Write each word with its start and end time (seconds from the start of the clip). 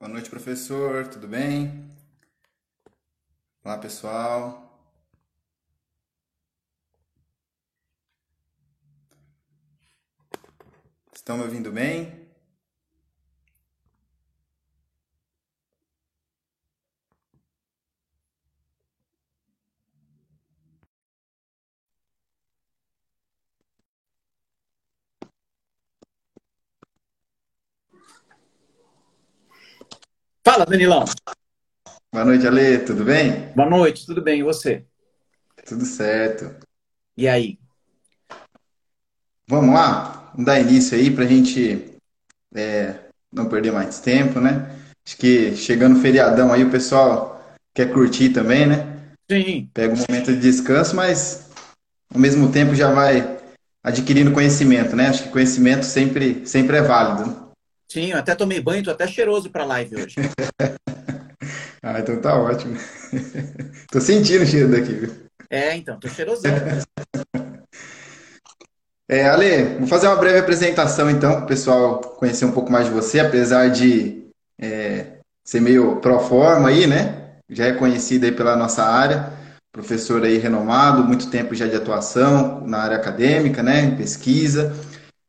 Boa 0.00 0.08
noite, 0.08 0.30
professor. 0.30 1.08
Tudo 1.08 1.28
bem? 1.28 1.84
Olá, 3.62 3.76
pessoal. 3.76 4.82
Estão 11.14 11.36
me 11.36 11.42
ouvindo 11.42 11.70
bem? 11.70 12.29
Fala, 30.60 30.70
Danilão. 30.70 31.04
Boa 32.12 32.24
noite, 32.26 32.46
Ale. 32.46 32.80
Tudo 32.80 33.02
bem? 33.02 33.50
Boa 33.56 33.70
noite, 33.70 34.04
tudo 34.04 34.20
bem? 34.20 34.40
E 34.40 34.42
você? 34.42 34.84
Tudo 35.66 35.86
certo. 35.86 36.54
E 37.16 37.26
aí? 37.26 37.58
Vamos 39.48 39.74
lá? 39.74 40.30
Vamos 40.32 40.44
dar 40.44 40.60
início 40.60 40.98
aí 40.98 41.10
para 41.10 41.24
a 41.24 41.26
gente 41.26 41.96
é, 42.54 42.94
não 43.32 43.48
perder 43.48 43.72
mais 43.72 44.00
tempo, 44.00 44.38
né? 44.38 44.70
Acho 45.06 45.16
que 45.16 45.56
chegando 45.56 45.96
o 45.96 46.02
feriadão 46.02 46.52
aí, 46.52 46.62
o 46.62 46.70
pessoal 46.70 47.42
quer 47.72 47.90
curtir 47.90 48.28
também, 48.28 48.66
né? 48.66 49.14
Sim. 49.30 49.70
Pega 49.72 49.94
um 49.94 50.04
momento 50.06 50.30
de 50.30 50.40
descanso, 50.40 50.94
mas 50.94 51.48
ao 52.12 52.20
mesmo 52.20 52.52
tempo 52.52 52.74
já 52.74 52.92
vai 52.92 53.38
adquirindo 53.82 54.32
conhecimento, 54.32 54.94
né? 54.94 55.08
Acho 55.08 55.22
que 55.22 55.30
conhecimento 55.30 55.84
sempre, 55.86 56.46
sempre 56.46 56.76
é 56.76 56.82
válido. 56.82 57.49
Sim, 57.90 58.12
eu 58.12 58.18
até 58.18 58.36
tomei 58.36 58.60
banho, 58.60 58.84
tô 58.84 58.90
até 58.92 59.04
cheiroso 59.08 59.50
pra 59.50 59.64
live 59.64 59.96
hoje. 59.96 60.14
Ah, 61.82 61.98
então 61.98 62.20
tá 62.20 62.38
ótimo. 62.38 62.76
Tô 63.90 64.02
sentindo 64.02 64.44
o 64.44 64.46
cheiro 64.46 64.70
daqui, 64.70 64.92
viu? 64.92 65.10
É, 65.48 65.74
então, 65.74 65.98
tô 65.98 66.08
cheirosão. 66.08 66.52
É, 69.08 69.24
Ale, 69.24 69.78
vou 69.78 69.88
fazer 69.88 70.06
uma 70.06 70.14
breve 70.14 70.38
apresentação 70.38 71.10
então, 71.10 71.32
para 71.32 71.44
o 71.44 71.46
pessoal 71.48 71.98
conhecer 72.00 72.44
um 72.44 72.52
pouco 72.52 72.70
mais 72.70 72.86
de 72.86 72.92
você, 72.92 73.18
apesar 73.18 73.68
de 73.68 74.26
é, 74.60 75.18
ser 75.44 75.60
meio 75.60 75.96
pro 75.96 76.20
forma 76.20 76.68
aí, 76.68 76.86
né? 76.86 77.38
Já 77.48 77.64
é 77.64 77.72
conhecido 77.72 78.24
aí 78.26 78.30
pela 78.30 78.54
nossa 78.54 78.84
área, 78.84 79.32
professor 79.72 80.22
aí 80.22 80.38
renomado, 80.38 81.02
muito 81.02 81.28
tempo 81.28 81.56
já 81.56 81.66
de 81.66 81.74
atuação 81.74 82.60
na 82.64 82.78
área 82.78 82.98
acadêmica, 82.98 83.64
né? 83.64 83.80
Em 83.80 83.96
pesquisa. 83.96 84.72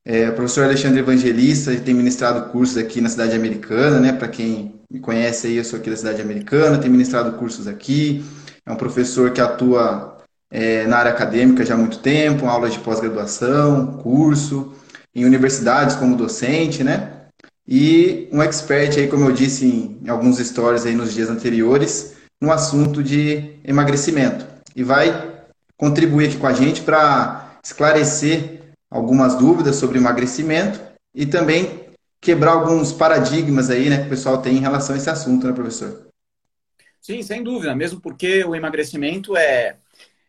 É, 0.03 0.29
o 0.29 0.33
professor 0.33 0.63
Alexandre 0.63 0.99
Evangelista 0.99 1.75
tem 1.75 1.93
ministrado 1.93 2.49
cursos 2.49 2.75
aqui 2.75 2.99
na 2.99 3.09
cidade 3.09 3.35
americana, 3.35 3.99
né? 3.99 4.11
Para 4.11 4.27
quem 4.27 4.73
me 4.89 4.99
conhece 4.99 5.47
aí, 5.47 5.57
eu 5.57 5.63
sou 5.63 5.79
aqui 5.79 5.89
da 5.89 5.95
cidade 5.95 6.21
americana, 6.21 6.79
tem 6.79 6.89
ministrado 6.89 7.37
cursos 7.37 7.67
aqui. 7.67 8.25
É 8.65 8.71
um 8.71 8.75
professor 8.75 9.31
que 9.31 9.39
atua 9.39 10.17
é, 10.49 10.87
na 10.87 10.97
área 10.97 11.11
acadêmica 11.11 11.63
já 11.63 11.75
há 11.75 11.77
muito 11.77 11.99
tempo, 11.99 12.47
aulas 12.47 12.73
de 12.73 12.79
pós-graduação, 12.79 13.97
curso, 13.97 14.73
em 15.13 15.23
universidades 15.23 15.95
como 15.95 16.17
docente, 16.17 16.83
né? 16.83 17.21
E 17.67 18.27
um 18.31 18.41
expert 18.41 18.97
aí, 18.97 19.07
como 19.07 19.25
eu 19.25 19.31
disse 19.31 19.65
em, 19.65 20.09
alguns 20.09 20.39
stories 20.39 20.85
aí 20.85 20.95
nos 20.95 21.13
dias 21.13 21.29
anteriores, 21.29 22.15
no 22.41 22.51
assunto 22.51 23.03
de 23.03 23.53
emagrecimento. 23.63 24.45
E 24.75 24.83
vai 24.83 25.29
contribuir 25.77 26.27
aqui 26.27 26.37
com 26.37 26.47
a 26.47 26.53
gente 26.53 26.81
para 26.81 27.51
esclarecer 27.63 28.70
algumas 28.91 29.35
dúvidas 29.35 29.77
sobre 29.77 29.97
emagrecimento 29.97 30.81
e 31.15 31.25
também 31.25 31.89
quebrar 32.19 32.51
alguns 32.51 32.91
paradigmas 32.91 33.69
aí, 33.69 33.89
né, 33.89 34.01
que 34.01 34.07
o 34.07 34.09
pessoal 34.09 34.41
tem 34.41 34.57
em 34.57 34.61
relação 34.61 34.93
a 34.93 34.97
esse 34.97 35.09
assunto, 35.09 35.47
né, 35.47 35.53
professor? 35.53 36.07
Sim, 37.01 37.23
sem 37.23 37.41
dúvida, 37.41 37.73
mesmo 37.73 37.99
porque 37.99 38.43
o 38.43 38.53
emagrecimento 38.53 39.35
é, 39.35 39.77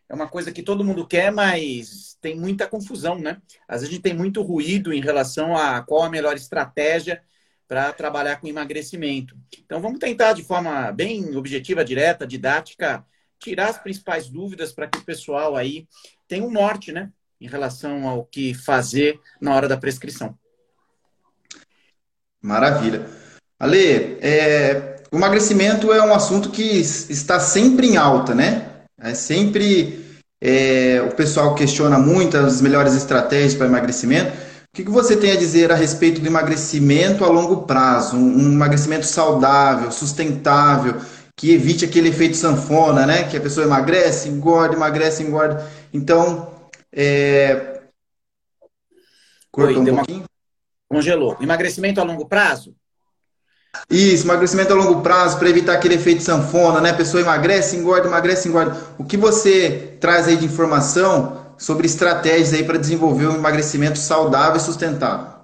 é 0.09 0.13
uma 0.13 0.27
coisa 0.27 0.51
que 0.51 0.63
todo 0.63 0.83
mundo 0.83 1.05
quer, 1.05 1.31
mas 1.31 2.17
tem 2.19 2.35
muita 2.35 2.67
confusão, 2.67 3.19
né? 3.19 3.39
Às 3.67 3.81
vezes 3.81 3.89
a 3.89 3.91
gente 3.91 4.01
tem 4.01 4.15
muito 4.15 4.41
ruído 4.41 4.91
em 4.91 5.01
relação 5.01 5.55
a 5.55 5.83
qual 5.83 6.03
a 6.03 6.09
melhor 6.09 6.35
estratégia 6.35 7.21
para 7.67 7.93
trabalhar 7.93 8.37
com 8.37 8.47
emagrecimento. 8.47 9.37
Então 9.63 9.79
vamos 9.79 9.99
tentar 9.99 10.33
de 10.33 10.43
forma 10.43 10.91
bem 10.91 11.35
objetiva, 11.35 11.85
direta, 11.85 12.25
didática, 12.25 13.05
tirar 13.37 13.69
as 13.69 13.77
principais 13.77 14.29
dúvidas 14.29 14.71
para 14.71 14.87
que 14.87 14.97
o 14.97 15.03
pessoal 15.03 15.55
aí 15.55 15.87
tenha 16.27 16.43
um 16.43 16.51
norte, 16.51 16.91
né? 16.91 17.11
Em 17.43 17.47
relação 17.47 18.07
ao 18.07 18.23
que 18.23 18.53
fazer 18.53 19.19
na 19.41 19.53
hora 19.53 19.67
da 19.67 19.75
prescrição. 19.75 20.33
Maravilha. 22.41 23.05
Ale, 23.59 24.17
é, 24.21 24.95
o 25.11 25.17
emagrecimento 25.17 25.91
é 25.91 26.01
um 26.01 26.13
assunto 26.13 26.49
que 26.49 26.63
está 26.63 27.41
sempre 27.41 27.87
em 27.87 27.97
alta, 27.97 28.33
né? 28.33 28.69
É 28.97 29.13
sempre 29.13 30.17
é, 30.41 31.01
o 31.05 31.13
pessoal 31.15 31.53
questiona 31.53 31.99
muito 31.99 32.37
as 32.37 32.61
melhores 32.61 32.93
estratégias 32.93 33.55
para 33.55 33.67
emagrecimento. 33.67 34.31
O 34.31 34.75
que, 34.75 34.85
que 34.85 34.89
você 34.89 35.17
tem 35.17 35.31
a 35.33 35.37
dizer 35.37 35.69
a 35.69 35.75
respeito 35.75 36.21
do 36.21 36.27
emagrecimento 36.27 37.25
a 37.25 37.27
longo 37.27 37.63
prazo? 37.63 38.15
Um, 38.15 38.37
um 38.37 38.53
emagrecimento 38.53 39.05
saudável, 39.05 39.91
sustentável, 39.91 40.95
que 41.37 41.53
evite 41.53 41.83
aquele 41.83 42.07
efeito 42.07 42.37
sanfona, 42.37 43.05
né? 43.05 43.23
Que 43.23 43.35
a 43.35 43.41
pessoa 43.41 43.65
emagrece, 43.65 44.29
engorda, 44.29 44.75
emagrece, 44.75 45.23
engorda. 45.23 45.69
Então, 45.93 46.52
é... 46.93 47.81
Cortou 49.51 49.83
Oi, 49.83 49.91
um 49.91 49.95
pouquinho? 49.95 50.19
Uma... 50.19 50.27
Congelou. 50.87 51.37
Emagrecimento 51.41 51.99
a 51.99 52.03
longo 52.03 52.27
prazo? 52.27 52.75
Isso, 53.89 54.25
emagrecimento 54.25 54.71
a 54.71 54.75
longo 54.75 55.01
prazo 55.01 55.39
para 55.39 55.49
evitar 55.49 55.73
aquele 55.73 55.95
efeito 55.95 56.21
sanfona, 56.21 56.79
né? 56.79 56.91
A 56.91 56.95
pessoa 56.95 57.21
emagrece, 57.21 57.75
engorda, 57.75 58.07
emagrece, 58.07 58.47
engorda. 58.47 58.77
O 58.97 59.03
que 59.03 59.17
você 59.17 59.97
traz 59.99 60.27
aí 60.27 60.37
de 60.37 60.45
informação 60.45 61.55
sobre 61.57 61.87
estratégias 61.87 62.53
aí 62.53 62.63
para 62.63 62.77
desenvolver 62.77 63.27
um 63.27 63.35
emagrecimento 63.35 63.97
saudável 63.97 64.57
e 64.57 64.59
sustentável? 64.59 65.43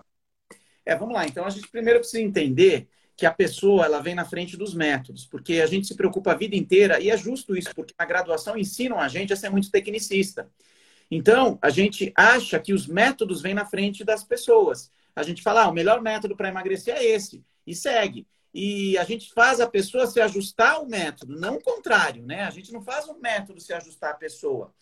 É, 0.85 0.95
vamos 0.95 1.15
lá. 1.15 1.25
Então 1.25 1.45
a 1.45 1.49
gente 1.49 1.67
primeiro 1.69 1.99
precisa 1.99 2.21
entender 2.21 2.87
que 3.15 3.25
a 3.25 3.31
pessoa 3.31 3.85
ela 3.85 3.99
vem 3.99 4.15
na 4.15 4.23
frente 4.23 4.55
dos 4.55 4.73
métodos, 4.73 5.25
porque 5.25 5.59
a 5.59 5.65
gente 5.65 5.87
se 5.87 5.95
preocupa 5.95 6.31
a 6.31 6.35
vida 6.35 6.55
inteira 6.55 6.99
e 6.99 7.09
é 7.09 7.17
justo 7.17 7.55
isso, 7.55 7.69
porque 7.75 7.93
na 7.99 8.05
graduação 8.05 8.57
ensinam 8.57 8.99
a 8.99 9.07
gente 9.07 9.33
a 9.33 9.35
ser 9.35 9.49
muito 9.49 9.69
tecnicista. 9.69 10.49
Então, 11.09 11.57
a 11.61 11.69
gente 11.69 12.11
acha 12.15 12.59
que 12.59 12.73
os 12.73 12.85
métodos 12.85 13.41
vêm 13.41 13.53
na 13.53 13.65
frente 13.65 14.03
das 14.03 14.23
pessoas. 14.23 14.91
A 15.15 15.23
gente 15.23 15.41
fala, 15.41 15.63
ah, 15.63 15.69
o 15.69 15.73
melhor 15.73 16.01
método 16.01 16.35
para 16.35 16.49
emagrecer 16.49 16.95
é 16.95 17.03
esse, 17.03 17.43
e 17.65 17.75
segue. 17.75 18.27
E 18.53 18.97
a 18.97 19.03
gente 19.03 19.31
faz 19.33 19.59
a 19.59 19.69
pessoa 19.69 20.07
se 20.07 20.19
ajustar 20.19 20.73
ao 20.73 20.87
método, 20.87 21.39
não 21.39 21.55
o 21.55 21.63
contrário, 21.63 22.25
né? 22.25 22.43
A 22.43 22.49
gente 22.49 22.71
não 22.71 22.81
faz 22.81 23.07
o 23.07 23.19
método 23.19 23.59
se 23.59 23.73
ajustar 23.73 24.11
à 24.11 24.15
pessoa. 24.15 24.73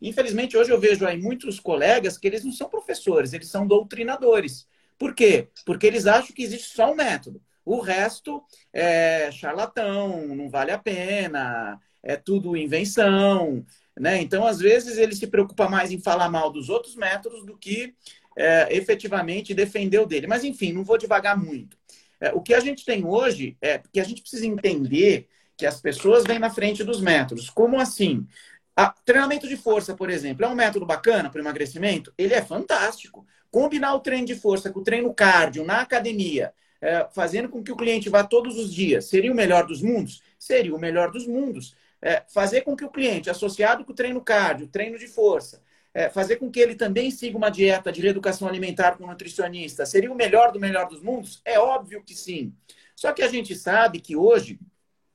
Infelizmente, 0.00 0.56
hoje 0.56 0.70
eu 0.70 0.80
vejo 0.80 1.06
aí 1.06 1.20
muitos 1.20 1.58
colegas 1.58 2.18
que 2.18 2.26
eles 2.26 2.44
não 2.44 2.52
são 2.52 2.68
professores, 2.68 3.32
eles 3.32 3.48
são 3.48 3.66
doutrinadores. 3.66 4.66
Por 4.98 5.14
quê? 5.14 5.48
Porque 5.64 5.86
eles 5.86 6.06
acham 6.06 6.34
que 6.34 6.42
existe 6.42 6.74
só 6.74 6.92
um 6.92 6.94
método. 6.94 7.40
O 7.64 7.80
resto 7.80 8.44
é 8.72 9.30
charlatão, 9.32 10.28
não 10.34 10.50
vale 10.50 10.70
a 10.70 10.78
pena, 10.78 11.80
é 12.02 12.16
tudo 12.16 12.56
invenção. 12.56 13.64
Né? 13.98 14.20
Então, 14.20 14.46
às 14.46 14.58
vezes, 14.58 14.98
ele 14.98 15.14
se 15.14 15.26
preocupa 15.26 15.68
mais 15.68 15.92
em 15.92 16.00
falar 16.00 16.28
mal 16.28 16.50
dos 16.50 16.68
outros 16.68 16.96
métodos 16.96 17.44
do 17.44 17.56
que 17.56 17.94
é, 18.36 18.76
efetivamente 18.76 19.54
defender 19.54 19.98
o 19.98 20.06
dele. 20.06 20.26
Mas, 20.26 20.44
enfim, 20.44 20.72
não 20.72 20.84
vou 20.84 20.98
devagar 20.98 21.36
muito. 21.36 21.76
É, 22.20 22.32
o 22.32 22.40
que 22.40 22.54
a 22.54 22.60
gente 22.60 22.84
tem 22.84 23.04
hoje 23.04 23.56
é 23.60 23.80
que 23.92 24.00
a 24.00 24.04
gente 24.04 24.20
precisa 24.20 24.46
entender 24.46 25.28
que 25.56 25.66
as 25.66 25.80
pessoas 25.80 26.24
vêm 26.24 26.38
na 26.38 26.50
frente 26.50 26.82
dos 26.82 27.00
métodos. 27.00 27.48
Como 27.48 27.78
assim? 27.78 28.26
A, 28.74 28.90
treinamento 29.04 29.46
de 29.46 29.56
força, 29.56 29.94
por 29.94 30.10
exemplo, 30.10 30.44
é 30.44 30.48
um 30.48 30.54
método 30.54 30.84
bacana 30.84 31.30
para 31.30 31.40
emagrecimento? 31.40 32.12
Ele 32.18 32.34
é 32.34 32.42
fantástico. 32.42 33.24
Combinar 33.50 33.94
o 33.94 34.00
treino 34.00 34.26
de 34.26 34.34
força 34.34 34.72
com 34.72 34.80
o 34.80 34.84
treino 34.84 35.14
cardio 35.14 35.64
na 35.64 35.80
academia, 35.80 36.52
é, 36.80 37.06
fazendo 37.14 37.48
com 37.48 37.62
que 37.62 37.70
o 37.70 37.76
cliente 37.76 38.08
vá 38.08 38.24
todos 38.24 38.58
os 38.58 38.74
dias, 38.74 39.04
seria 39.04 39.30
o 39.30 39.34
melhor 39.34 39.64
dos 39.64 39.80
mundos? 39.80 40.20
Seria 40.36 40.74
o 40.74 40.78
melhor 40.78 41.12
dos 41.12 41.24
mundos 41.26 41.76
é, 42.04 42.22
fazer 42.28 42.60
com 42.60 42.76
que 42.76 42.84
o 42.84 42.90
cliente, 42.90 43.30
associado 43.30 43.82
com 43.82 43.92
o 43.92 43.94
treino 43.94 44.20
cardio, 44.20 44.68
treino 44.68 44.98
de 44.98 45.08
força, 45.08 45.62
é, 45.94 46.10
fazer 46.10 46.36
com 46.36 46.50
que 46.50 46.60
ele 46.60 46.74
também 46.74 47.10
siga 47.10 47.38
uma 47.38 47.48
dieta 47.48 47.90
de 47.90 48.02
reeducação 48.02 48.46
alimentar 48.46 48.98
com 48.98 49.06
nutricionista, 49.06 49.86
seria 49.86 50.12
o 50.12 50.14
melhor 50.14 50.52
do 50.52 50.60
melhor 50.60 50.86
dos 50.86 51.02
mundos? 51.02 51.40
É 51.46 51.58
óbvio 51.58 52.04
que 52.04 52.14
sim. 52.14 52.54
Só 52.94 53.10
que 53.14 53.22
a 53.22 53.28
gente 53.28 53.56
sabe 53.56 54.00
que 54.00 54.14
hoje 54.14 54.60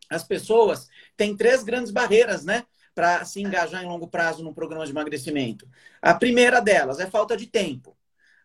as 0.09 0.23
pessoas 0.23 0.89
têm 1.15 1.37
três 1.37 1.63
grandes 1.63 1.91
barreiras, 1.91 2.43
né? 2.43 2.65
Para 2.95 3.23
se 3.23 3.39
engajar 3.39 3.83
em 3.83 3.87
longo 3.87 4.07
prazo 4.07 4.43
num 4.43 4.53
programa 4.53 4.83
de 4.83 4.91
emagrecimento. 4.91 5.69
A 6.01 6.15
primeira 6.15 6.59
delas 6.59 6.99
é 6.99 7.05
falta 7.05 7.37
de 7.37 7.45
tempo. 7.45 7.95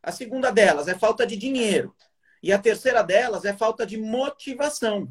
A 0.03 0.13
segunda 0.13 0.51
delas 0.51 0.87
é 0.87 0.95
falta 0.95 1.27
de 1.27 1.35
dinheiro. 1.35 1.95
E 2.43 2.53
a 2.53 2.59
terceira 2.59 3.03
delas 3.03 3.47
é 3.47 3.55
falta 3.55 3.87
de 3.87 3.97
motivação. 3.97 5.11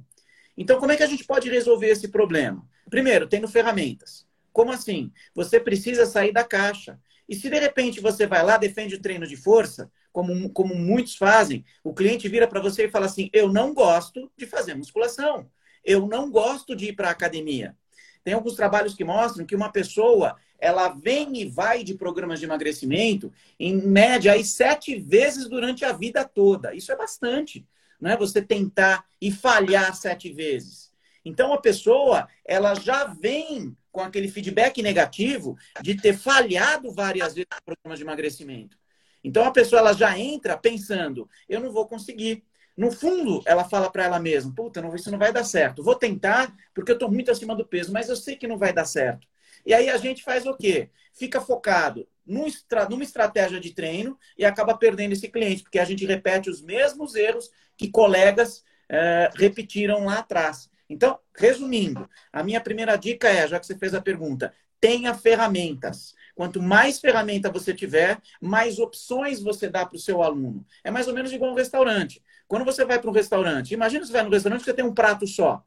Então, 0.56 0.80
como 0.80 0.92
é 0.92 0.96
que 0.96 1.02
a 1.02 1.08
gente 1.08 1.26
pode 1.26 1.50
resolver 1.50 1.88
esse 1.88 2.10
problema? 2.10 2.64
Primeiro, 2.94 3.26
tendo 3.26 3.48
ferramentas. 3.48 4.24
Como 4.52 4.72
assim? 4.72 5.12
Você 5.34 5.60
precisa 5.60 6.06
sair 6.06 6.32
da 6.32 6.44
caixa. 6.44 7.00
E 7.28 7.36
se 7.36 7.50
de 7.50 7.58
repente 7.58 8.00
você 8.00 8.28
vai 8.28 8.44
lá, 8.44 8.56
defende 8.56 8.94
o 8.94 9.02
treino 9.02 9.26
de 9.26 9.36
força, 9.36 9.92
como, 10.12 10.48
como 10.52 10.76
muitos 10.76 11.16
fazem, 11.16 11.66
o 11.84 11.92
cliente 11.92 12.30
vira 12.30 12.48
para 12.48 12.62
você 12.62 12.86
e 12.86 12.92
fala 12.92 13.08
assim: 13.08 13.32
Eu 13.34 13.52
não 13.52 13.74
gosto 13.74 14.32
de 14.38 14.46
fazer 14.46 14.76
musculação, 14.76 15.50
eu 15.84 16.06
não 16.06 16.30
gosto 16.30 16.76
de 16.76 16.90
ir 16.90 16.94
para 16.94 17.08
a 17.08 17.12
academia. 17.14 17.76
Tem 18.24 18.36
alguns 18.36 18.54
trabalhos 18.54 18.94
que 18.94 19.04
mostram 19.04 19.44
que 19.44 19.56
uma 19.56 19.72
pessoa 19.72 20.36
ela 20.60 20.90
vem 20.90 21.42
e 21.42 21.50
vai 21.50 21.84
de 21.84 21.96
programas 21.96 22.38
de 22.38 22.46
emagrecimento, 22.46 23.34
em 23.60 23.76
média, 23.76 24.34
aí, 24.34 24.46
sete 24.46 25.00
vezes 25.00 25.50
durante 25.50 25.84
a 25.84 25.94
vida 25.94 26.24
toda. 26.24 26.76
Isso 26.76 26.92
é 26.92 26.96
bastante, 26.96 27.66
não 28.00 28.12
é? 28.12 28.16
Você 28.18 28.40
tentar 28.40 29.04
e 29.20 29.32
falhar 29.32 29.96
sete 29.96 30.32
vezes. 30.32 30.93
Então, 31.26 31.54
a 31.54 31.62
pessoa, 31.62 32.28
ela 32.46 32.76
já 32.76 33.06
vem 33.06 33.76
com 33.92 34.02
aquele 34.02 34.28
feedback 34.28 34.82
negativo 34.82 35.58
de 35.82 35.96
ter 35.96 36.18
falhado 36.18 36.92
várias 36.92 37.34
vezes 37.34 37.48
no 37.52 37.64
programa 37.66 37.96
de 37.96 38.04
emagrecimento. 38.04 38.78
Então, 39.24 39.46
a 39.46 39.52
pessoa 39.52 39.80
ela 39.80 39.94
já 39.94 40.18
entra 40.18 40.58
pensando, 40.58 41.30
eu 41.48 41.60
não 41.60 41.72
vou 41.72 41.88
conseguir. 41.88 42.44
No 42.76 42.92
fundo, 42.92 43.42
ela 43.46 43.64
fala 43.64 43.90
para 43.90 44.04
ela 44.04 44.20
mesma, 44.20 44.54
puta, 44.54 44.82
não, 44.82 44.94
isso 44.96 45.12
não 45.12 45.20
vai 45.20 45.32
dar 45.32 45.44
certo. 45.44 45.84
Vou 45.84 45.96
tentar 45.96 46.54
porque 46.74 46.92
eu 46.92 46.96
estou 46.96 47.10
muito 47.10 47.32
acima 47.32 47.56
do 47.56 47.66
peso, 47.66 47.94
mas 47.94 48.10
eu 48.10 48.16
sei 48.16 48.36
que 48.36 48.48
não 48.48 48.58
vai 48.58 48.74
dar 48.74 48.86
certo. 48.86 49.28
E 49.66 49.74
aí 49.74 49.90
a 49.90 49.98
gente 49.98 50.24
faz 50.24 50.46
o 50.46 50.56
quê? 50.56 50.90
Fica 51.14 51.40
focado 51.40 52.08
numa 52.26 53.04
estratégia 53.04 53.60
de 53.60 53.74
treino 53.74 54.18
e 54.38 54.44
acaba 54.44 54.76
perdendo 54.76 55.14
esse 55.14 55.28
cliente, 55.30 55.64
porque 55.64 55.80
a 55.80 55.86
gente 55.86 56.06
repete 56.06 56.50
os 56.50 56.62
mesmos 56.62 57.16
erros 57.16 57.52
que 57.78 57.90
colegas 57.90 58.64
é, 58.90 59.30
repetiram 59.36 60.06
lá 60.06 60.20
atrás. 60.20 60.70
Então, 60.94 61.20
resumindo, 61.36 62.10
a 62.32 62.44
minha 62.44 62.62
primeira 62.62 62.96
dica 62.96 63.28
é, 63.28 63.48
já 63.48 63.60
que 63.60 63.66
você 63.66 63.78
fez 63.78 63.94
a 63.94 64.02
pergunta, 64.02 64.54
tenha 64.80 65.14
ferramentas. 65.14 66.14
Quanto 66.36 66.62
mais 66.62 67.00
ferramenta 67.00 67.52
você 67.52 67.74
tiver, 67.74 68.20
mais 68.42 68.80
opções 68.80 69.42
você 69.42 69.70
dá 69.70 69.86
para 69.86 69.96
o 69.96 70.00
seu 70.00 70.24
aluno. 70.24 70.66
É 70.84 70.92
mais 70.92 71.08
ou 71.08 71.14
menos 71.14 71.32
igual 71.32 71.52
um 71.52 71.56
restaurante. 71.56 72.22
Quando 72.48 72.66
você 72.66 72.84
vai 72.86 73.00
para 73.00 73.10
um 73.10 73.14
restaurante, 73.14 73.74
imagina 73.74 74.06
você 74.06 74.12
vai 74.12 74.24
no 74.24 74.30
restaurante 74.30 74.64
você 74.64 74.74
tem 74.74 74.86
um 74.86 74.94
prato 74.94 75.28
só 75.28 75.64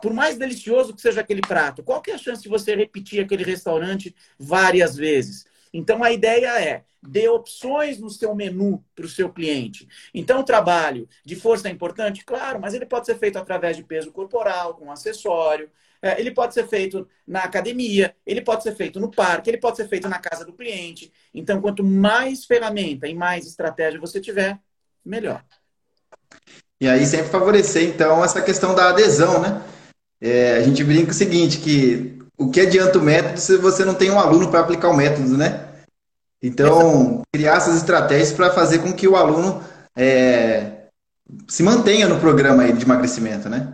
por 0.00 0.12
mais 0.12 0.36
delicioso 0.36 0.94
que 0.94 1.00
seja 1.00 1.20
aquele 1.20 1.40
prato, 1.40 1.82
qual 1.82 2.02
que 2.02 2.10
é 2.10 2.14
a 2.14 2.18
chance 2.18 2.42
de 2.42 2.48
você 2.48 2.74
repetir 2.74 3.24
aquele 3.24 3.42
restaurante 3.42 4.14
várias 4.38 4.96
vezes? 4.96 5.46
Então 5.74 6.04
a 6.04 6.12
ideia 6.12 6.58
é 6.62 6.84
dê 7.02 7.28
opções 7.28 7.98
no 7.98 8.08
seu 8.08 8.34
menu 8.34 8.82
para 8.94 9.04
o 9.04 9.08
seu 9.08 9.28
cliente. 9.30 9.86
Então 10.14 10.40
o 10.40 10.44
trabalho 10.44 11.06
de 11.24 11.36
força 11.36 11.68
é 11.68 11.70
importante, 11.70 12.24
claro, 12.24 12.60
mas 12.60 12.72
ele 12.72 12.86
pode 12.86 13.06
ser 13.06 13.18
feito 13.18 13.36
através 13.36 13.76
de 13.76 13.82
peso 13.82 14.10
corporal, 14.12 14.74
com 14.74 14.90
acessório. 14.90 15.68
É, 16.00 16.20
ele 16.20 16.30
pode 16.30 16.54
ser 16.54 16.68
feito 16.68 17.08
na 17.26 17.40
academia, 17.40 18.14
ele 18.24 18.40
pode 18.40 18.62
ser 18.62 18.74
feito 18.74 19.00
no 19.00 19.10
parque, 19.10 19.50
ele 19.50 19.58
pode 19.58 19.76
ser 19.76 19.88
feito 19.88 20.08
na 20.08 20.18
casa 20.18 20.44
do 20.44 20.52
cliente. 20.52 21.12
Então, 21.32 21.60
quanto 21.60 21.82
mais 21.82 22.44
ferramenta 22.44 23.08
e 23.08 23.14
mais 23.14 23.46
estratégia 23.46 23.98
você 23.98 24.20
tiver, 24.20 24.58
melhor. 25.04 25.42
E 26.78 26.86
aí 26.86 27.06
sempre 27.06 27.30
favorecer, 27.30 27.84
então, 27.84 28.22
essa 28.22 28.42
questão 28.42 28.74
da 28.74 28.90
adesão, 28.90 29.40
né? 29.40 29.62
É, 30.20 30.56
a 30.56 30.62
gente 30.62 30.84
brinca 30.84 31.10
o 31.10 31.14
seguinte, 31.14 31.58
que 31.58 32.18
o 32.36 32.50
que 32.50 32.60
adianta 32.60 32.98
o 32.98 33.02
método 33.02 33.38
se 33.38 33.56
você 33.56 33.84
não 33.84 33.94
tem 33.94 34.10
um 34.10 34.18
aluno 34.18 34.48
para 34.48 34.60
aplicar 34.60 34.88
o 34.88 34.96
método, 34.96 35.36
né? 35.36 35.60
Então, 36.42 37.22
criar 37.32 37.56
essas 37.56 37.76
estratégias 37.76 38.32
para 38.32 38.50
fazer 38.50 38.80
com 38.80 38.92
que 38.92 39.08
o 39.08 39.16
aluno 39.16 39.62
é, 39.96 40.72
se 41.48 41.62
mantenha 41.62 42.06
no 42.06 42.20
programa 42.20 42.70
de 42.70 42.84
emagrecimento, 42.84 43.48
né? 43.48 43.68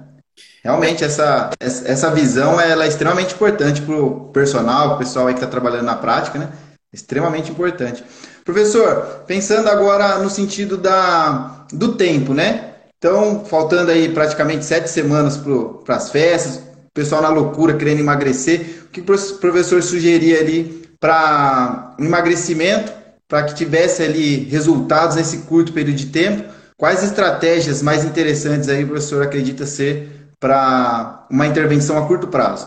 Realmente, 0.62 1.03
essa, 1.03 1.51
essa 1.59 2.11
visão 2.11 2.61
ela 2.61 2.85
é 2.85 2.89
extremamente 2.89 3.35
importante 3.35 3.81
para 3.81 3.97
o 3.97 4.27
personal, 4.27 4.95
o 4.95 4.99
pessoal 4.99 5.27
aí 5.27 5.35
que 5.35 5.41
está 5.41 5.51
trabalhando 5.51 5.87
na 5.87 5.97
prática, 5.97 6.39
né? 6.39 6.51
Extremamente 6.93 7.51
importante. 7.51 8.05
Professor, 8.45 9.25
pensando 9.27 9.69
agora 9.69 10.19
no 10.19 10.29
sentido 10.29 10.77
da, 10.77 11.65
do 11.73 11.95
tempo, 11.95 12.35
né? 12.35 12.75
Então, 12.99 13.45
faltando 13.47 13.91
aí 13.91 14.12
praticamente 14.12 14.65
sete 14.65 14.91
semanas 14.91 15.39
para 15.85 15.97
as 15.97 16.11
festas, 16.11 16.62
o 16.91 16.95
pessoal 16.95 17.23
na 17.23 17.29
loucura 17.29 17.77
querendo 17.77 18.01
emagrecer, 18.01 18.85
o 18.85 18.89
que 18.89 19.01
o 19.01 19.05
professor 19.05 19.83
sugeria 19.83 20.41
ali 20.41 20.89
para 20.99 21.95
emagrecimento, 21.99 22.93
para 23.29 23.45
que 23.45 23.55
tivesse 23.55 24.03
ali 24.03 24.45
resultados 24.45 25.17
nesse 25.17 25.39
curto 25.43 25.73
período 25.73 25.97
de 25.97 26.07
tempo? 26.07 26.53
Quais 26.77 27.05
estratégias 27.05 27.83
mais 27.83 28.05
interessantes 28.05 28.69
aí 28.69 28.85
o 28.85 28.89
professor 28.89 29.23
acredita 29.23 29.67
ser 29.67 30.31
para 30.41 31.27
uma 31.31 31.47
intervenção 31.47 31.97
a 31.97 32.07
curto 32.07 32.27
prazo? 32.27 32.67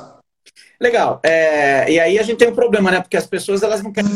Legal. 0.80 1.20
É, 1.24 1.92
e 1.92 2.00
aí 2.00 2.20
a 2.20 2.24
gente 2.24 2.38
tem 2.38 2.48
um 2.48 2.56
problema, 2.56 2.92
né? 2.92 3.02
Porque 3.02 3.18
as 3.18 3.26
pessoas 3.26 3.64
elas 3.64 3.82
não 3.82 3.92
querem 3.92 4.12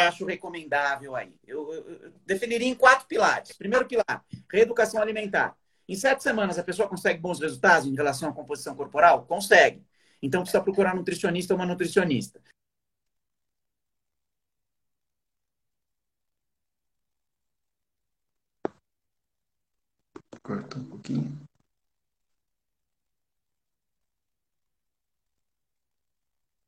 acho 0.00 0.24
recomendável 0.24 1.14
aí? 1.14 1.34
Eu, 1.46 1.72
eu, 1.72 1.90
eu, 1.90 2.12
definiria 2.24 2.66
em 2.66 2.74
quatro 2.74 3.06
pilares. 3.06 3.52
Primeiro 3.52 3.86
pilar, 3.86 4.24
reeducação 4.50 5.02
alimentar. 5.02 5.56
Em 5.88 5.94
sete 5.96 6.22
semanas, 6.22 6.58
a 6.58 6.64
pessoa 6.64 6.88
consegue 6.88 7.20
bons 7.20 7.40
resultados 7.40 7.86
em 7.86 7.94
relação 7.94 8.30
à 8.30 8.32
composição 8.32 8.74
corporal? 8.74 9.26
Consegue. 9.26 9.84
Então, 10.22 10.42
precisa 10.42 10.62
procurar 10.62 10.94
um 10.94 10.98
nutricionista 10.98 11.52
ou 11.52 11.58
uma 11.60 11.66
nutricionista. 11.66 12.40
Corta 20.42 20.78
um 20.78 20.84
pouquinho. 20.84 21.38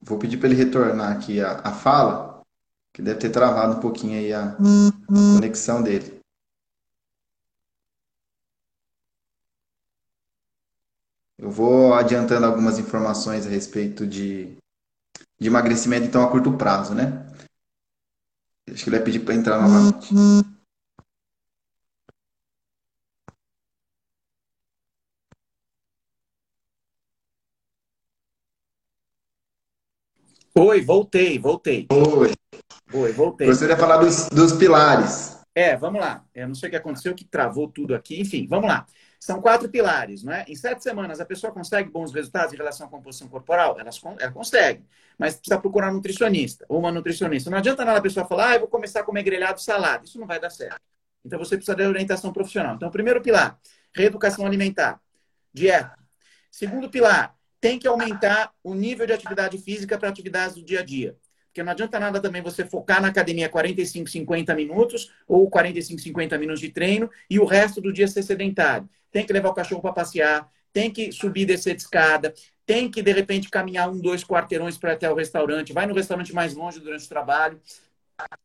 Vou 0.00 0.18
pedir 0.18 0.36
para 0.36 0.48
ele 0.48 0.56
retornar 0.56 1.16
aqui 1.16 1.40
a, 1.40 1.60
a 1.60 1.72
fala 1.72 2.33
que 2.94 3.02
deve 3.02 3.18
ter 3.18 3.30
travado 3.30 3.76
um 3.76 3.80
pouquinho 3.80 4.16
aí 4.16 4.32
a 4.32 4.56
conexão 5.34 5.82
dele. 5.82 6.20
Eu 11.36 11.50
vou 11.50 11.92
adiantando 11.92 12.46
algumas 12.46 12.78
informações 12.78 13.44
a 13.44 13.50
respeito 13.50 14.06
de, 14.06 14.56
de 15.40 15.48
emagrecimento, 15.48 16.06
então, 16.06 16.22
a 16.22 16.30
curto 16.30 16.56
prazo, 16.56 16.94
né? 16.94 17.26
Acho 18.70 18.84
que 18.84 18.90
ele 18.90 18.96
vai 18.96 19.04
pedir 19.04 19.20
para 19.24 19.34
entrar 19.34 19.60
novamente. 19.60 20.14
Oi, 30.56 30.80
voltei, 30.80 31.36
voltei. 31.36 31.88
Oi. 31.90 32.32
Oi, 32.92 33.12
voltei. 33.12 33.46
Você 33.46 33.66
ia 33.66 33.76
falar 33.76 33.98
dos, 33.98 34.28
dos 34.28 34.52
pilares. 34.52 35.38
É, 35.54 35.76
vamos 35.76 36.00
lá. 36.00 36.24
Eu 36.34 36.48
não 36.48 36.54
sei 36.54 36.68
o 36.68 36.70
que 36.70 36.76
aconteceu, 36.76 37.14
que 37.14 37.24
travou 37.24 37.68
tudo 37.68 37.94
aqui. 37.94 38.20
Enfim, 38.20 38.46
vamos 38.48 38.68
lá. 38.68 38.86
São 39.24 39.40
quatro 39.40 39.68
pilares, 39.68 40.22
não 40.22 40.32
é? 40.32 40.44
Em 40.48 40.54
sete 40.54 40.82
semanas, 40.82 41.18
a 41.18 41.24
pessoa 41.24 41.52
consegue 41.52 41.88
bons 41.88 42.12
resultados 42.12 42.52
em 42.52 42.56
relação 42.56 42.86
à 42.86 42.90
composição 42.90 43.26
corporal? 43.26 43.78
Ela, 43.78 43.90
ela 44.20 44.32
consegue, 44.32 44.84
mas 45.18 45.36
precisa 45.36 45.58
procurar 45.58 45.90
um 45.90 45.94
nutricionista 45.94 46.66
ou 46.68 46.78
uma 46.78 46.92
nutricionista. 46.92 47.48
Não 47.48 47.56
adianta 47.56 47.84
nada 47.84 47.98
a 47.98 48.02
pessoa 48.02 48.26
falar, 48.26 48.50
ah, 48.50 48.54
eu 48.54 48.60
vou 48.60 48.68
começar 48.68 49.00
a 49.00 49.02
comer 49.02 49.22
grelhado 49.22 49.62
salada. 49.62 50.04
Isso 50.04 50.20
não 50.20 50.26
vai 50.26 50.38
dar 50.38 50.50
certo. 50.50 50.78
Então, 51.24 51.38
você 51.38 51.56
precisa 51.56 51.74
de 51.74 51.84
orientação 51.84 52.32
profissional. 52.32 52.74
Então, 52.74 52.90
primeiro 52.90 53.22
pilar, 53.22 53.58
reeducação 53.94 54.44
alimentar, 54.44 55.00
dieta. 55.54 55.98
Segundo 56.50 56.90
pilar, 56.90 57.34
tem 57.60 57.78
que 57.78 57.88
aumentar 57.88 58.52
o 58.62 58.74
nível 58.74 59.06
de 59.06 59.14
atividade 59.14 59.56
física 59.56 59.96
para 59.96 60.10
atividades 60.10 60.56
do 60.56 60.62
dia 60.62 60.80
a 60.80 60.84
dia. 60.84 61.16
Porque 61.54 61.62
não 61.62 61.70
adianta 61.70 62.00
nada 62.00 62.20
também 62.20 62.42
você 62.42 62.66
focar 62.66 63.00
na 63.00 63.06
academia 63.06 63.48
45, 63.48 64.10
50 64.10 64.52
minutos 64.56 65.12
ou 65.24 65.48
45, 65.48 66.00
50 66.00 66.36
minutos 66.36 66.60
de 66.60 66.68
treino 66.68 67.08
e 67.30 67.38
o 67.38 67.44
resto 67.44 67.80
do 67.80 67.92
dia 67.92 68.08
ser 68.08 68.24
sedentário. 68.24 68.88
Tem 69.12 69.24
que 69.24 69.32
levar 69.32 69.50
o 69.50 69.54
cachorro 69.54 69.80
para 69.80 69.92
passear, 69.92 70.50
tem 70.72 70.90
que 70.90 71.12
subir 71.12 71.42
e 71.42 71.46
descer 71.46 71.76
de 71.76 71.82
escada, 71.82 72.34
tem 72.66 72.90
que, 72.90 73.00
de 73.00 73.12
repente, 73.12 73.48
caminhar 73.48 73.88
um, 73.88 74.00
dois 74.00 74.24
quarteirões 74.24 74.76
para 74.76 74.94
até 74.94 75.08
o 75.08 75.14
restaurante, 75.14 75.72
vai 75.72 75.86
no 75.86 75.94
restaurante 75.94 76.34
mais 76.34 76.56
longe 76.56 76.80
durante 76.80 77.06
o 77.06 77.08
trabalho, 77.08 77.60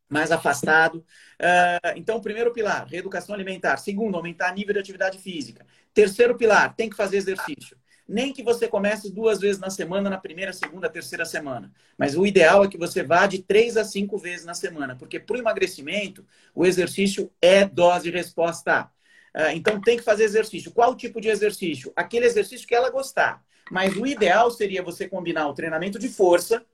mais 0.07 0.31
afastado. 0.31 1.03
Uh, 1.41 1.93
então, 1.95 2.21
primeiro 2.21 2.53
pilar, 2.53 2.87
reeducação 2.87 3.33
alimentar. 3.33 3.77
Segundo, 3.77 4.17
aumentar 4.17 4.53
nível 4.53 4.73
de 4.73 4.81
atividade 4.81 5.17
física. 5.17 5.65
Terceiro 5.95 6.37
pilar, 6.37 6.75
tem 6.75 6.87
que 6.87 6.95
fazer 6.95 7.17
exercício 7.17 7.75
nem 8.09 8.33
que 8.33 8.41
você 8.41 8.67
comece 8.67 9.11
duas 9.11 9.39
vezes 9.39 9.61
na 9.61 9.69
semana, 9.69 10.09
na 10.09 10.17
primeira, 10.17 10.51
segunda, 10.51 10.89
terceira 10.89 11.25
semana. 11.25 11.71
Mas 11.97 12.17
o 12.17 12.25
ideal 12.25 12.63
é 12.63 12.67
que 12.67 12.77
você 12.77 13.03
vá 13.03 13.27
de 13.27 13.43
três 13.43 13.77
a 13.77 13.85
cinco 13.85 14.17
vezes 14.17 14.45
na 14.45 14.55
semana, 14.55 14.95
porque 14.95 15.19
para 15.19 15.35
o 15.35 15.39
emagrecimento, 15.39 16.25
o 16.55 16.65
exercício 16.65 17.31
é 17.41 17.65
dose 17.65 18.09
resposta. 18.09 18.89
Ah, 19.33 19.53
então 19.53 19.79
tem 19.79 19.97
que 19.97 20.03
fazer 20.03 20.23
exercício. 20.23 20.71
Qual 20.71 20.95
tipo 20.95 21.21
de 21.21 21.29
exercício? 21.29 21.93
Aquele 21.95 22.25
exercício 22.25 22.67
que 22.67 22.73
ela 22.73 22.89
gostar. 22.89 23.43
Mas 23.69 23.95
o 23.95 24.05
ideal 24.05 24.49
seria 24.49 24.81
você 24.81 25.07
combinar 25.07 25.47
o 25.47 25.53
treinamento 25.53 25.99
de 25.99 26.09
força, 26.09 26.65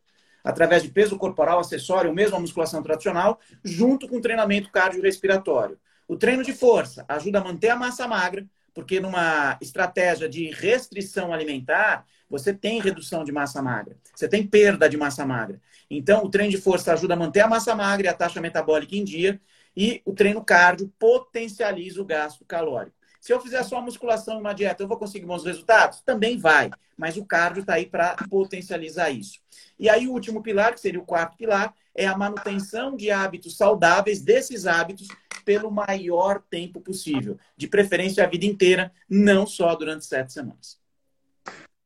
através 0.41 0.83
de 0.83 0.89
peso 0.89 1.17
corporal, 1.17 1.59
acessório, 1.59 2.09
ou 2.09 2.15
mesmo 2.15 2.37
a 2.37 2.39
musculação 2.39 2.81
tradicional, 2.81 3.39
junto 3.63 4.07
com 4.07 4.17
o 4.17 4.21
treinamento 4.21 4.71
cardiorrespiratório. 4.71 5.77
O 6.07 6.15
treino 6.15 6.43
de 6.43 6.53
força 6.53 7.03
ajuda 7.07 7.39
a 7.39 7.43
manter 7.43 7.69
a 7.69 7.75
massa 7.75 8.07
magra, 8.07 8.45
porque 8.75 8.99
numa 8.99 9.57
estratégia 9.61 10.27
de 10.27 10.51
restrição 10.51 11.33
alimentar, 11.33 12.05
você 12.29 12.53
tem 12.53 12.81
redução 12.81 13.23
de 13.23 13.31
massa 13.31 13.61
magra, 13.61 13.95
você 14.13 14.27
tem 14.27 14.45
perda 14.45 14.89
de 14.89 14.97
massa 14.97 15.25
magra. 15.25 15.61
Então, 15.89 16.25
o 16.25 16.29
treino 16.29 16.51
de 16.51 16.57
força 16.57 16.91
ajuda 16.91 17.13
a 17.13 17.17
manter 17.17 17.39
a 17.39 17.47
massa 17.47 17.73
magra 17.73 18.07
e 18.07 18.09
a 18.09 18.13
taxa 18.13 18.41
metabólica 18.41 18.95
em 18.95 19.03
dia, 19.03 19.39
e 19.75 20.01
o 20.05 20.13
treino 20.13 20.43
cardio 20.43 20.91
potencializa 20.99 22.01
o 22.01 22.05
gasto 22.05 22.43
calórico. 22.45 22.95
Se 23.21 23.33
eu 23.33 23.39
fizer 23.39 23.63
só 23.63 23.81
musculação 23.81 24.37
e 24.37 24.41
uma 24.41 24.53
dieta, 24.53 24.83
eu 24.83 24.87
vou 24.87 24.97
conseguir 24.97 25.25
bons 25.25 25.45
resultados? 25.45 26.01
Também 26.01 26.37
vai, 26.37 26.69
mas 26.97 27.17
o 27.17 27.25
cardio 27.25 27.61
está 27.61 27.75
aí 27.75 27.85
para 27.85 28.15
potencializar 28.29 29.09
isso. 29.09 29.39
E 29.79 29.89
aí, 29.89 30.05
o 30.07 30.11
último 30.11 30.43
pilar, 30.43 30.73
que 30.73 30.81
seria 30.81 30.99
o 30.99 31.05
quarto 31.05 31.37
pilar, 31.37 31.73
é 31.95 32.05
a 32.05 32.17
manutenção 32.17 32.95
de 32.95 33.09
hábitos 33.09 33.55
saudáveis, 33.55 34.21
desses 34.21 34.67
hábitos, 34.67 35.07
pelo 35.45 35.71
maior 35.71 36.41
tempo 36.49 36.81
possível. 36.81 37.37
De 37.55 37.67
preferência 37.67 38.23
a 38.23 38.27
vida 38.27 38.45
inteira, 38.45 38.91
não 39.07 39.45
só 39.45 39.73
durante 39.75 40.05
sete 40.05 40.33
semanas. 40.33 40.77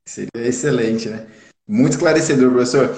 Seria 0.08 0.48
excelente, 0.48 1.10
né? 1.10 1.28
Muito 1.68 1.94
esclarecedor, 1.94 2.51
professor. 2.51 2.96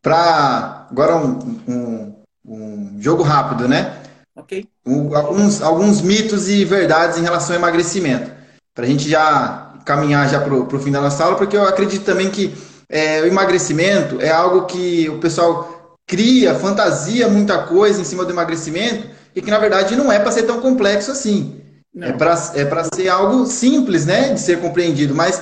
Para 0.00 0.86
agora 0.90 1.16
um, 1.16 1.60
um, 1.68 2.22
um, 2.46 3.02
jogo 3.02 3.22
rápido, 3.22 3.68
né? 3.68 4.02
Ok. 4.34 4.66
Um, 4.86 5.14
alguns, 5.14 5.60
alguns 5.60 6.00
mitos 6.00 6.48
e 6.48 6.64
verdades 6.64 7.18
em 7.18 7.22
relação 7.22 7.54
ao 7.54 7.60
emagrecimento. 7.60 8.30
Para 8.72 8.84
a 8.84 8.88
gente 8.88 9.08
já 9.08 9.74
caminhar 9.84 10.28
já 10.28 10.40
para 10.40 10.54
o 10.54 10.80
fim 10.80 10.90
da 10.90 11.00
nossa 11.00 11.24
aula, 11.24 11.36
porque 11.36 11.56
eu 11.56 11.64
acredito 11.64 12.04
também 12.04 12.30
que 12.30 12.54
é, 12.88 13.20
o 13.20 13.26
emagrecimento 13.26 14.20
é 14.20 14.30
algo 14.30 14.66
que 14.66 15.08
o 15.08 15.18
pessoal 15.18 15.96
cria, 16.06 16.54
fantasia 16.54 17.28
muita 17.28 17.64
coisa 17.64 18.00
em 18.00 18.04
cima 18.04 18.24
do 18.24 18.32
emagrecimento 18.32 19.15
e 19.36 19.42
que 19.42 19.50
na 19.50 19.58
verdade 19.58 19.94
não 19.94 20.10
é 20.10 20.18
para 20.18 20.32
ser 20.32 20.44
tão 20.44 20.60
complexo 20.60 21.12
assim. 21.12 21.60
Não. 21.94 22.08
É 22.08 22.12
para 22.12 22.32
é 22.54 22.94
ser 22.94 23.08
algo 23.08 23.46
simples, 23.46 24.06
né, 24.06 24.32
de 24.32 24.40
ser 24.40 24.60
compreendido, 24.60 25.14
mas 25.14 25.40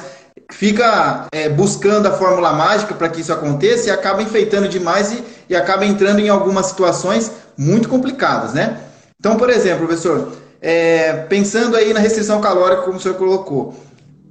fica 0.50 1.26
é, 1.32 1.48
buscando 1.48 2.06
a 2.06 2.12
fórmula 2.12 2.52
mágica 2.52 2.94
para 2.94 3.08
que 3.08 3.20
isso 3.20 3.32
aconteça 3.32 3.88
e 3.88 3.90
acaba 3.90 4.22
enfeitando 4.22 4.68
demais 4.68 5.12
e, 5.12 5.24
e 5.48 5.56
acaba 5.56 5.86
entrando 5.86 6.18
em 6.18 6.28
algumas 6.28 6.66
situações 6.66 7.30
muito 7.56 7.88
complicadas, 7.88 8.52
né? 8.52 8.78
Então, 9.18 9.36
por 9.36 9.48
exemplo, 9.48 9.86
professor, 9.86 10.32
é, 10.60 11.12
pensando 11.28 11.76
aí 11.76 11.92
na 11.92 12.00
restrição 12.00 12.40
calórica, 12.40 12.82
como 12.82 12.98
o 12.98 13.00
senhor 13.00 13.16
colocou, 13.16 13.74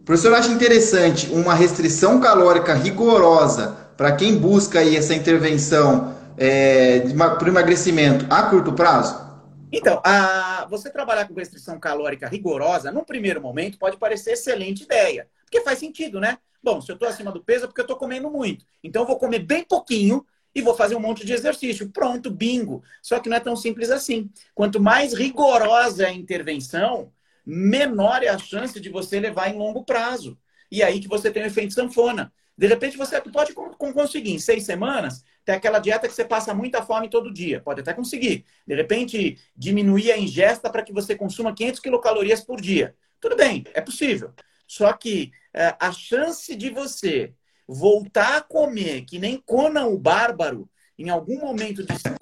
o 0.01 0.05
professor 0.05 0.33
acha 0.33 0.51
interessante 0.51 1.29
uma 1.31 1.53
restrição 1.53 2.19
calórica 2.19 2.73
rigorosa 2.73 3.75
para 3.95 4.11
quem 4.11 4.35
busca 4.35 4.79
aí 4.79 4.95
essa 4.95 5.13
intervenção 5.13 6.13
é, 6.37 7.01
para 7.17 7.45
o 7.45 7.47
emagrecimento 7.47 8.25
a 8.29 8.43
curto 8.43 8.73
prazo? 8.73 9.22
Então, 9.75 9.99
a, 10.05 10.67
você 10.69 10.87
trabalhar 10.87 11.27
com 11.27 11.33
restrição 11.33 11.79
calórica 11.79 12.27
rigorosa, 12.27 12.91
num 12.91 13.03
primeiro 13.03 13.41
momento, 13.41 13.79
pode 13.79 13.97
parecer 13.97 14.33
excelente 14.33 14.83
ideia. 14.83 15.27
Porque 15.45 15.61
faz 15.61 15.79
sentido, 15.79 16.19
né? 16.19 16.37
Bom, 16.61 16.79
se 16.79 16.91
eu 16.91 16.93
estou 16.93 17.09
acima 17.09 17.31
do 17.31 17.43
peso 17.43 17.65
é 17.65 17.67
porque 17.67 17.81
eu 17.81 17.85
estou 17.85 17.97
comendo 17.97 18.29
muito. 18.29 18.63
Então 18.83 19.01
eu 19.01 19.07
vou 19.07 19.17
comer 19.17 19.39
bem 19.39 19.63
pouquinho 19.63 20.23
e 20.53 20.61
vou 20.61 20.75
fazer 20.75 20.95
um 20.95 20.99
monte 20.99 21.25
de 21.25 21.33
exercício. 21.33 21.89
Pronto, 21.89 22.29
bingo. 22.29 22.83
Só 23.01 23.19
que 23.19 23.27
não 23.27 23.35
é 23.35 23.39
tão 23.39 23.55
simples 23.55 23.89
assim. 23.89 24.29
Quanto 24.53 24.79
mais 24.79 25.11
rigorosa 25.11 26.03
é 26.03 26.09
a 26.09 26.13
intervenção, 26.13 27.11
menor 27.43 28.21
é 28.21 28.27
a 28.27 28.37
chance 28.37 28.79
de 28.79 28.89
você 28.89 29.19
levar 29.19 29.49
em 29.49 29.57
longo 29.57 29.83
prazo. 29.83 30.37
E 30.71 30.83
aí 30.83 30.99
que 30.99 31.07
você 31.07 31.31
tem 31.31 31.41
o 31.41 31.47
efeito 31.47 31.73
sanfona. 31.73 32.31
De 32.55 32.67
repente 32.67 32.95
você 32.95 33.19
pode 33.19 33.53
conseguir 33.53 34.33
em 34.33 34.39
seis 34.39 34.65
semanas 34.65 35.23
ter 35.45 35.53
aquela 35.53 35.79
dieta 35.79 36.07
que 36.07 36.13
você 36.13 36.25
passa 36.25 36.53
muita 36.53 36.81
fome 36.81 37.09
todo 37.09 37.33
dia. 37.33 37.59
Pode 37.59 37.81
até 37.81 37.93
conseguir. 37.93 38.45
De 38.65 38.75
repente 38.75 39.39
diminuir 39.55 40.11
a 40.11 40.17
ingesta 40.17 40.69
para 40.69 40.83
que 40.83 40.93
você 40.93 41.15
consuma 41.15 41.53
500 41.53 41.79
quilocalorias 41.79 42.41
por 42.41 42.61
dia. 42.61 42.95
Tudo 43.19 43.35
bem, 43.35 43.63
é 43.73 43.81
possível. 43.81 44.33
Só 44.67 44.91
que 44.93 45.31
é, 45.53 45.75
a 45.79 45.91
chance 45.91 46.55
de 46.55 46.69
você 46.69 47.33
voltar 47.67 48.37
a 48.37 48.41
comer 48.41 49.05
que 49.05 49.19
nem 49.19 49.37
Conan 49.37 49.85
o 49.85 49.97
Bárbaro 49.97 50.69
em 50.97 51.09
algum 51.09 51.39
momento 51.39 51.83
de 51.83 51.93
sua 51.99 52.17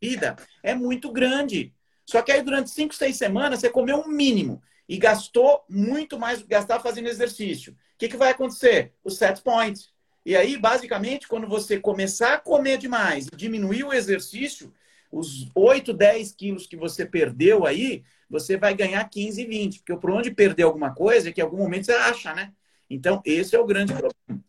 vida 0.00 0.36
é 0.62 0.74
muito 0.74 1.12
grande. 1.12 1.74
Só 2.04 2.22
que 2.22 2.30
aí 2.30 2.42
durante 2.42 2.70
cinco, 2.70 2.94
seis 2.94 3.16
semanas 3.16 3.60
você 3.60 3.70
comeu 3.70 3.98
um 3.98 4.08
mínimo 4.08 4.62
e 4.88 4.96
gastou 4.96 5.64
muito 5.68 6.18
mais 6.18 6.38
do 6.38 6.44
que 6.44 6.50
gastar 6.50 6.80
fazendo 6.80 7.08
exercício. 7.08 7.72
O 7.72 7.76
que, 7.98 8.08
que 8.08 8.16
vai 8.16 8.30
acontecer? 8.30 8.94
O 9.02 9.10
set 9.10 9.42
point. 9.42 9.80
E 10.26 10.34
aí, 10.34 10.56
basicamente, 10.58 11.28
quando 11.28 11.46
você 11.46 11.78
começar 11.78 12.34
a 12.34 12.38
comer 12.38 12.78
demais 12.78 13.28
e 13.32 13.36
diminuir 13.36 13.84
o 13.84 13.92
exercício, 13.92 14.72
os 15.10 15.48
8, 15.54 15.92
10 15.92 16.32
quilos 16.32 16.66
que 16.66 16.76
você 16.76 17.06
perdeu 17.06 17.64
aí, 17.64 18.02
você 18.28 18.56
vai 18.56 18.74
ganhar 18.74 19.08
15, 19.08 19.46
20. 19.46 19.78
Porque 19.78 19.96
por 20.00 20.10
onde 20.10 20.32
perder 20.32 20.64
alguma 20.64 20.92
coisa 20.92 21.28
é 21.28 21.32
que 21.32 21.40
em 21.40 21.44
algum 21.44 21.58
momento 21.58 21.86
você 21.86 21.92
acha, 21.92 22.34
né? 22.34 22.50
Então, 22.90 23.22
esse 23.24 23.54
é 23.54 23.60
o 23.60 23.64
grande 23.64 23.92
problema. 23.92 24.44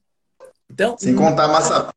Então, 0.68 0.98
sem 0.98 1.16
contar 1.16 1.44
a 1.44 1.48
massa, 1.48 1.94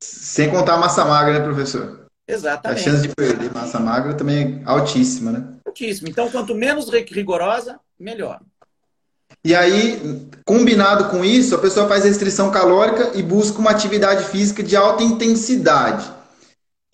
sem 0.00 0.50
contar 0.50 0.76
massa 0.76 1.04
magra, 1.04 1.38
né, 1.38 1.44
professor? 1.44 2.08
Exatamente. 2.26 2.80
A 2.80 2.82
chance 2.82 3.06
de 3.06 3.14
perder 3.14 3.54
massa 3.54 3.78
magra 3.78 4.14
também 4.14 4.60
é 4.60 4.62
altíssima, 4.64 5.30
né? 5.30 5.54
Altíssima. 5.64 6.08
Então, 6.08 6.28
quanto 6.32 6.52
menos 6.52 6.90
rigorosa, 6.90 7.78
melhor. 7.96 8.40
E 9.44 9.54
aí, 9.54 10.28
combinado 10.44 11.10
com 11.10 11.24
isso, 11.24 11.54
a 11.54 11.58
pessoa 11.58 11.86
faz 11.86 12.04
restrição 12.04 12.50
calórica 12.50 13.10
e 13.14 13.22
busca 13.22 13.58
uma 13.58 13.70
atividade 13.70 14.24
física 14.24 14.62
de 14.62 14.74
alta 14.74 15.02
intensidade 15.02 16.14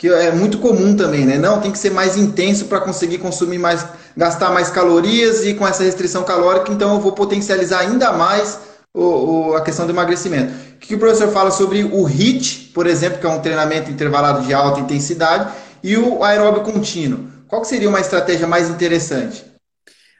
que 0.00 0.08
é 0.08 0.32
muito 0.32 0.56
comum 0.56 0.96
também, 0.96 1.26
né? 1.26 1.36
Não, 1.36 1.60
tem 1.60 1.70
que 1.70 1.78
ser 1.78 1.90
mais 1.90 2.16
intenso 2.16 2.64
para 2.64 2.80
conseguir 2.80 3.18
consumir 3.18 3.58
mais, 3.58 3.86
gastar 4.16 4.50
mais 4.50 4.70
calorias 4.70 5.44
e 5.44 5.52
com 5.52 5.68
essa 5.68 5.84
restrição 5.84 6.24
calórica, 6.24 6.72
então 6.72 6.94
eu 6.94 7.00
vou 7.00 7.12
potencializar 7.12 7.80
ainda 7.80 8.10
mais 8.10 8.58
o, 8.94 9.02
o, 9.50 9.54
a 9.54 9.60
questão 9.60 9.84
do 9.84 9.92
emagrecimento. 9.92 10.54
O 10.76 10.78
que 10.78 10.94
o 10.94 10.98
professor 10.98 11.28
fala 11.28 11.50
sobre 11.50 11.84
o 11.84 12.08
HIIT, 12.08 12.70
por 12.72 12.86
exemplo, 12.86 13.18
que 13.18 13.26
é 13.26 13.28
um 13.28 13.42
treinamento 13.42 13.90
intervalado 13.90 14.46
de 14.46 14.54
alta 14.54 14.80
intensidade, 14.80 15.52
e 15.84 15.98
o 15.98 16.24
aeróbio 16.24 16.62
contínuo? 16.62 17.26
Qual 17.46 17.62
seria 17.62 17.90
uma 17.90 18.00
estratégia 18.00 18.46
mais 18.46 18.70
interessante? 18.70 19.49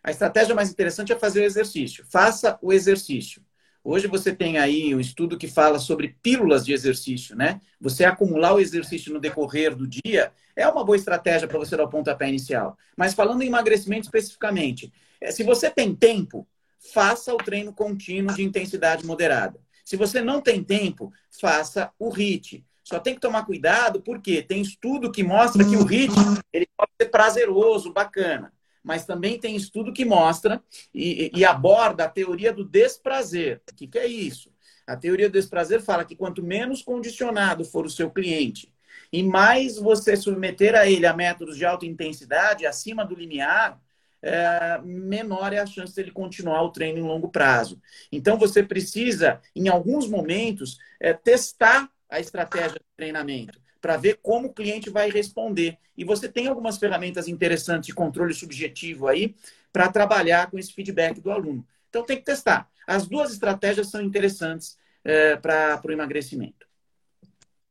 A 0.02 0.10
estratégia 0.10 0.54
mais 0.54 0.70
interessante 0.70 1.12
é 1.12 1.18
fazer 1.18 1.40
o 1.40 1.44
exercício. 1.44 2.04
Faça 2.08 2.58
o 2.62 2.72
exercício. 2.72 3.42
Hoje 3.82 4.06
você 4.06 4.34
tem 4.34 4.58
aí 4.58 4.94
um 4.94 5.00
estudo 5.00 5.38
que 5.38 5.48
fala 5.48 5.78
sobre 5.78 6.16
pílulas 6.22 6.64
de 6.64 6.72
exercício, 6.72 7.34
né? 7.34 7.60
Você 7.80 8.04
acumular 8.04 8.54
o 8.54 8.60
exercício 8.60 9.12
no 9.12 9.18
decorrer 9.18 9.74
do 9.74 9.86
dia 9.86 10.32
é 10.54 10.68
uma 10.68 10.84
boa 10.84 10.96
estratégia 10.96 11.48
para 11.48 11.58
você 11.58 11.76
dar 11.76 11.84
o 11.84 11.88
pontapé 11.88 12.28
inicial. 12.28 12.76
Mas 12.94 13.14
falando 13.14 13.42
em 13.42 13.46
emagrecimento 13.46 14.06
especificamente, 14.06 14.92
é, 15.20 15.30
se 15.30 15.42
você 15.42 15.70
tem 15.70 15.94
tempo, 15.94 16.46
faça 16.92 17.32
o 17.32 17.38
treino 17.38 17.72
contínuo 17.72 18.34
de 18.34 18.42
intensidade 18.42 19.06
moderada. 19.06 19.58
Se 19.82 19.96
você 19.96 20.20
não 20.20 20.42
tem 20.42 20.62
tempo, 20.62 21.12
faça 21.30 21.90
o 21.98 22.10
HIIT. 22.10 22.64
Só 22.84 22.98
tem 22.98 23.14
que 23.14 23.20
tomar 23.20 23.46
cuidado 23.46 24.02
porque 24.02 24.42
tem 24.42 24.60
estudo 24.60 25.12
que 25.12 25.22
mostra 25.22 25.64
que 25.64 25.76
o 25.76 25.84
HIIT 25.86 26.14
ele 26.52 26.68
pode 26.76 26.92
ser 27.00 27.08
prazeroso, 27.08 27.92
bacana 27.92 28.52
mas 28.82 29.04
também 29.04 29.38
tem 29.38 29.56
estudo 29.56 29.92
que 29.92 30.04
mostra 30.04 30.62
e, 30.94 31.30
e 31.34 31.44
aborda 31.44 32.04
a 32.04 32.08
teoria 32.08 32.52
do 32.52 32.64
desprazer. 32.64 33.60
O 33.70 33.74
que, 33.74 33.86
que 33.86 33.98
é 33.98 34.06
isso? 34.06 34.52
A 34.86 34.96
teoria 34.96 35.28
do 35.28 35.34
desprazer 35.34 35.80
fala 35.80 36.04
que 36.04 36.16
quanto 36.16 36.42
menos 36.42 36.82
condicionado 36.82 37.64
for 37.64 37.84
o 37.84 37.90
seu 37.90 38.10
cliente 38.10 38.72
e 39.12 39.22
mais 39.22 39.76
você 39.76 40.16
submeter 40.16 40.74
a 40.74 40.88
ele 40.88 41.06
a 41.06 41.14
métodos 41.14 41.56
de 41.56 41.64
alta 41.64 41.86
intensidade, 41.86 42.66
acima 42.66 43.04
do 43.04 43.14
limiar, 43.14 43.80
é, 44.22 44.80
menor 44.84 45.52
é 45.52 45.58
a 45.58 45.66
chance 45.66 45.94
dele 45.94 46.10
continuar 46.10 46.62
o 46.62 46.70
treino 46.70 46.98
em 46.98 47.02
longo 47.02 47.28
prazo. 47.28 47.80
Então, 48.12 48.36
você 48.36 48.62
precisa, 48.62 49.40
em 49.56 49.68
alguns 49.68 50.08
momentos, 50.08 50.78
é, 51.00 51.12
testar 51.12 51.90
a 52.08 52.20
estratégia 52.20 52.78
de 52.78 52.96
treinamento 52.96 53.60
para 53.80 53.96
ver 53.96 54.18
como 54.22 54.48
o 54.48 54.52
cliente 54.52 54.90
vai 54.90 55.10
responder. 55.10 55.78
E 55.96 56.04
você 56.04 56.28
tem 56.28 56.46
algumas 56.46 56.78
ferramentas 56.78 57.28
interessantes 57.28 57.86
de 57.86 57.94
controle 57.94 58.34
subjetivo 58.34 59.08
aí 59.08 59.34
para 59.72 59.88
trabalhar 59.88 60.50
com 60.50 60.58
esse 60.58 60.72
feedback 60.72 61.20
do 61.20 61.30
aluno. 61.30 61.64
Então 61.88 62.04
tem 62.04 62.16
que 62.16 62.24
testar. 62.24 62.68
As 62.86 63.06
duas 63.06 63.32
estratégias 63.32 63.90
são 63.90 64.00
interessantes 64.00 64.76
é, 65.04 65.36
para 65.36 65.80
o 65.84 65.92
emagrecimento. 65.92 66.66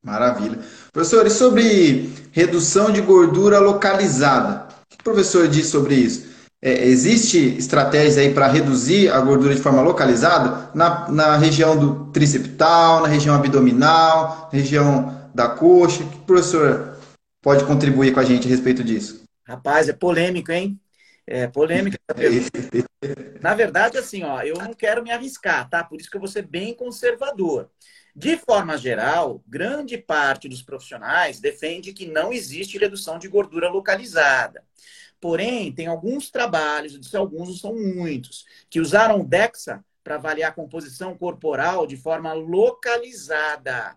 Maravilha. 0.01 0.59
Professor, 0.93 1.25
e 1.27 1.29
sobre 1.29 2.09
redução 2.31 2.91
de 2.91 3.01
gordura 3.01 3.59
localizada? 3.59 4.67
O 4.85 4.95
que 4.95 5.01
o 5.01 5.03
professor 5.03 5.47
diz 5.47 5.67
sobre 5.67 5.95
isso? 5.95 6.29
É, 6.61 6.85
existe 6.85 7.57
estratégia 7.57 8.21
aí 8.21 8.33
para 8.33 8.47
reduzir 8.47 9.09
a 9.09 9.19
gordura 9.21 9.55
de 9.55 9.61
forma 9.61 9.81
localizada 9.81 10.69
na, 10.73 11.09
na 11.09 11.37
região 11.37 11.77
do 11.77 12.05
triceptal, 12.11 13.01
na 13.01 13.07
região 13.07 13.35
abdominal, 13.35 14.49
região 14.51 15.18
da 15.33 15.49
coxa. 15.49 16.03
O 16.03 16.09
que 16.09 16.17
o 16.17 16.21
professor 16.21 16.97
pode 17.41 17.65
contribuir 17.65 18.13
com 18.13 18.19
a 18.19 18.23
gente 18.23 18.47
a 18.47 18.49
respeito 18.49 18.83
disso? 18.83 19.23
Rapaz, 19.47 19.89
é 19.89 19.93
polêmico, 19.93 20.51
hein? 20.51 20.79
É 21.25 21.47
polêmico. 21.47 21.97
Na 23.41 23.53
verdade, 23.53 23.97
assim, 23.97 24.23
ó, 24.23 24.41
eu 24.41 24.55
não 24.57 24.73
quero 24.73 25.03
me 25.03 25.11
arriscar, 25.11 25.69
tá? 25.69 25.83
Por 25.83 25.99
isso 25.99 26.09
que 26.09 26.17
eu 26.17 26.21
vou 26.21 26.27
ser 26.27 26.45
bem 26.45 26.73
conservador. 26.73 27.69
De 28.15 28.35
forma 28.37 28.77
geral, 28.77 29.41
grande 29.47 29.97
parte 29.97 30.49
dos 30.49 30.61
profissionais 30.61 31.39
defende 31.39 31.93
que 31.93 32.05
não 32.05 32.33
existe 32.33 32.77
redução 32.77 33.17
de 33.17 33.27
gordura 33.27 33.69
localizada. 33.69 34.63
Porém, 35.21 35.71
tem 35.71 35.87
alguns 35.87 36.29
trabalhos, 36.29 36.93
eu 36.93 36.99
disse 36.99 37.15
alguns, 37.15 37.49
não 37.49 37.55
são 37.55 37.75
muitos, 37.75 38.45
que 38.69 38.79
usaram 38.79 39.21
o 39.21 39.25
DEXA 39.25 39.83
para 40.03 40.15
avaliar 40.15 40.49
a 40.49 40.53
composição 40.53 41.15
corporal 41.17 41.85
de 41.85 41.97
forma 41.97 42.33
localizada. 42.33 43.95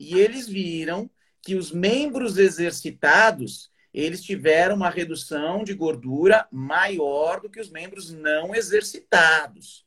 E 0.00 0.18
eles 0.18 0.48
viram 0.48 1.10
que 1.42 1.54
os 1.54 1.70
membros 1.70 2.38
exercitados, 2.38 3.70
eles 3.92 4.22
tiveram 4.22 4.74
uma 4.74 4.88
redução 4.88 5.62
de 5.62 5.74
gordura 5.74 6.48
maior 6.50 7.38
do 7.42 7.50
que 7.50 7.60
os 7.60 7.70
membros 7.70 8.10
não 8.10 8.54
exercitados. 8.54 9.84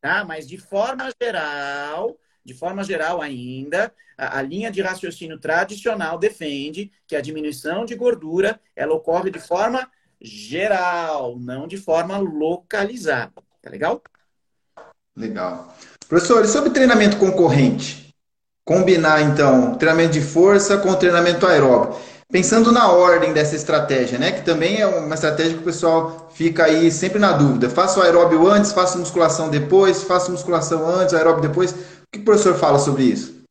Tá? 0.00 0.24
Mas 0.24 0.48
de 0.48 0.58
forma 0.58 1.10
geral, 1.22 2.18
de 2.44 2.54
forma 2.54 2.82
geral 2.82 3.22
ainda, 3.22 3.94
a, 4.18 4.38
a, 4.38 4.42
linha 4.42 4.70
de 4.70 4.82
raciocínio 4.82 5.38
tradicional 5.38 6.18
defende 6.18 6.90
que 7.06 7.14
a 7.14 7.20
diminuição 7.20 7.84
de 7.84 7.94
gordura 7.94 8.60
ela 8.74 8.94
ocorre 8.94 9.30
de 9.30 9.38
forma 9.38 9.88
geral, 10.20 11.38
não 11.38 11.68
de 11.68 11.76
forma 11.76 12.18
localizada. 12.18 13.42
Tá 13.60 13.70
legal? 13.70 14.02
Legal. 15.16 15.76
Professor, 16.08 16.44
e 16.44 16.48
sobre 16.48 16.70
treinamento 16.70 17.16
concorrente? 17.16 18.11
Combinar, 18.64 19.20
então, 19.22 19.74
treinamento 19.74 20.12
de 20.12 20.20
força 20.20 20.78
com 20.78 20.94
treinamento 20.94 21.46
aeróbico. 21.46 22.00
Pensando 22.30 22.72
na 22.72 22.90
ordem 22.90 23.32
dessa 23.32 23.54
estratégia, 23.54 24.18
né? 24.18 24.32
Que 24.32 24.42
também 24.42 24.80
é 24.80 24.86
uma 24.86 25.14
estratégia 25.14 25.54
que 25.54 25.60
o 25.60 25.64
pessoal 25.64 26.30
fica 26.32 26.64
aí 26.64 26.90
sempre 26.90 27.18
na 27.18 27.32
dúvida. 27.32 27.68
Faço 27.68 28.00
aeróbio 28.00 28.48
antes, 28.48 28.72
faço 28.72 28.98
musculação 28.98 29.50
depois, 29.50 30.02
faço 30.02 30.30
musculação 30.30 30.86
antes, 30.86 31.12
aeróbio 31.12 31.42
depois. 31.42 31.72
O 31.72 31.76
que 32.10 32.20
o 32.20 32.24
professor 32.24 32.54
fala 32.54 32.78
sobre 32.78 33.02
isso? 33.02 33.42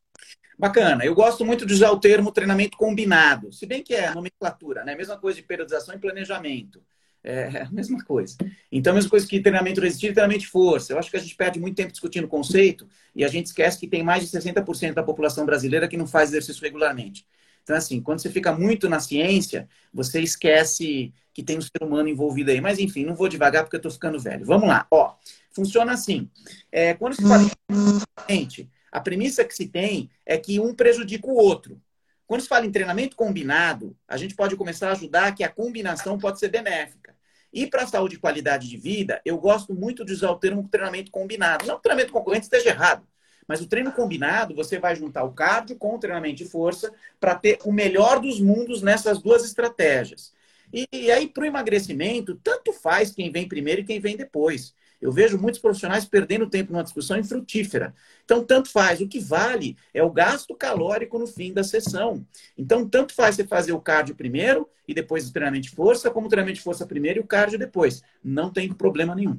Bacana. 0.58 1.04
Eu 1.04 1.14
gosto 1.14 1.44
muito 1.44 1.66
de 1.66 1.74
usar 1.74 1.90
o 1.90 2.00
termo 2.00 2.32
treinamento 2.32 2.76
combinado, 2.76 3.52
se 3.52 3.66
bem 3.66 3.82
que 3.82 3.94
é 3.94 4.12
nomenclatura, 4.14 4.84
né? 4.84 4.96
Mesma 4.96 5.16
coisa 5.16 5.36
de 5.36 5.46
periodização 5.46 5.94
e 5.94 5.98
planejamento. 5.98 6.80
É 7.24 7.62
a 7.62 7.70
mesma 7.70 8.02
coisa. 8.04 8.36
Então, 8.70 8.92
a 8.92 8.94
mesma 8.94 9.10
coisa 9.10 9.26
que 9.26 9.40
treinamento 9.40 9.80
resistido 9.80 10.14
treinamento 10.14 10.40
de 10.40 10.48
força. 10.48 10.92
Eu 10.92 10.98
acho 10.98 11.10
que 11.10 11.16
a 11.16 11.20
gente 11.20 11.36
perde 11.36 11.60
muito 11.60 11.76
tempo 11.76 11.92
discutindo 11.92 12.26
conceito 12.26 12.88
e 13.14 13.24
a 13.24 13.28
gente 13.28 13.46
esquece 13.46 13.78
que 13.78 13.86
tem 13.86 14.02
mais 14.02 14.22
de 14.22 14.36
60% 14.36 14.94
da 14.94 15.02
população 15.02 15.46
brasileira 15.46 15.86
que 15.86 15.96
não 15.96 16.06
faz 16.06 16.30
exercício 16.30 16.62
regularmente. 16.62 17.24
Então, 17.62 17.76
assim, 17.76 18.00
quando 18.00 18.18
você 18.18 18.28
fica 18.28 18.52
muito 18.52 18.88
na 18.88 18.98
ciência, 18.98 19.68
você 19.94 20.20
esquece 20.20 21.12
que 21.32 21.42
tem 21.42 21.58
um 21.58 21.62
ser 21.62 21.82
humano 21.82 22.08
envolvido 22.08 22.50
aí. 22.50 22.60
Mas, 22.60 22.78
enfim, 22.78 23.04
não 23.04 23.14
vou 23.14 23.28
devagar 23.28 23.62
porque 23.62 23.76
eu 23.76 23.78
estou 23.78 23.92
ficando 23.92 24.18
velho. 24.18 24.44
Vamos 24.44 24.68
lá. 24.68 24.86
Ó, 24.90 25.14
funciona 25.52 25.92
assim. 25.92 26.28
É, 26.72 26.94
quando 26.94 27.14
se 27.14 27.22
fala 27.22 27.44
em 27.44 28.48
a 28.90 29.00
premissa 29.00 29.44
que 29.44 29.54
se 29.54 29.66
tem 29.66 30.10
é 30.26 30.36
que 30.36 30.60
um 30.60 30.74
prejudica 30.74 31.26
o 31.26 31.34
outro. 31.34 31.80
Quando 32.26 32.42
se 32.42 32.48
fala 32.48 32.66
em 32.66 32.70
treinamento 32.70 33.16
combinado, 33.16 33.96
a 34.06 34.16
gente 34.16 34.34
pode 34.34 34.54
começar 34.54 34.88
a 34.88 34.92
ajudar 34.92 35.34
que 35.34 35.42
a 35.42 35.48
combinação 35.48 36.18
pode 36.18 36.38
ser 36.38 36.48
benéfica. 36.48 37.11
E 37.52 37.66
para 37.66 37.82
a 37.82 37.86
saúde 37.86 38.16
e 38.16 38.18
qualidade 38.18 38.68
de 38.68 38.76
vida, 38.76 39.20
eu 39.24 39.36
gosto 39.38 39.74
muito 39.74 40.04
de 40.04 40.12
usar 40.12 40.30
o 40.30 40.38
termo 40.38 40.66
treinamento 40.68 41.10
combinado. 41.10 41.66
Não 41.66 41.74
que 41.74 41.80
o 41.80 41.82
treinamento 41.82 42.12
concorrente 42.12 42.44
esteja 42.44 42.70
errado, 42.70 43.06
mas 43.46 43.60
o 43.60 43.66
treino 43.66 43.92
combinado, 43.92 44.54
você 44.54 44.78
vai 44.78 44.96
juntar 44.96 45.24
o 45.24 45.32
cardio 45.32 45.76
com 45.76 45.94
o 45.94 45.98
treinamento 45.98 46.36
de 46.36 46.44
força 46.46 46.92
para 47.20 47.34
ter 47.34 47.58
o 47.64 47.72
melhor 47.72 48.20
dos 48.20 48.40
mundos 48.40 48.80
nessas 48.82 49.20
duas 49.20 49.44
estratégias. 49.44 50.32
E, 50.72 50.88
e 50.90 51.10
aí, 51.10 51.28
para 51.28 51.42
o 51.42 51.46
emagrecimento, 51.46 52.34
tanto 52.42 52.72
faz 52.72 53.10
quem 53.12 53.30
vem 53.30 53.46
primeiro 53.46 53.82
e 53.82 53.84
quem 53.84 54.00
vem 54.00 54.16
depois. 54.16 54.74
Eu 55.02 55.10
vejo 55.10 55.36
muitos 55.36 55.60
profissionais 55.60 56.04
perdendo 56.04 56.48
tempo 56.48 56.72
numa 56.72 56.84
discussão 56.84 57.18
infrutífera. 57.18 57.92
Então, 58.24 58.44
tanto 58.44 58.70
faz. 58.70 59.00
O 59.00 59.08
que 59.08 59.18
vale 59.18 59.76
é 59.92 60.00
o 60.00 60.10
gasto 60.10 60.54
calórico 60.54 61.18
no 61.18 61.26
fim 61.26 61.52
da 61.52 61.64
sessão. 61.64 62.24
Então, 62.56 62.88
tanto 62.88 63.12
faz 63.12 63.34
você 63.34 63.44
fazer 63.44 63.72
o 63.72 63.80
cardio 63.80 64.14
primeiro 64.14 64.68
e 64.86 64.94
depois 64.94 65.28
o 65.28 65.32
treinamento 65.32 65.64
de 65.64 65.74
força, 65.74 66.08
como 66.08 66.28
o 66.28 66.30
treinamento 66.30 66.58
de 66.58 66.64
força 66.64 66.86
primeiro 66.86 67.18
e 67.18 67.22
o 67.22 67.26
cardio 67.26 67.58
depois. 67.58 68.00
Não 68.22 68.48
tem 68.48 68.72
problema 68.72 69.12
nenhum. 69.12 69.36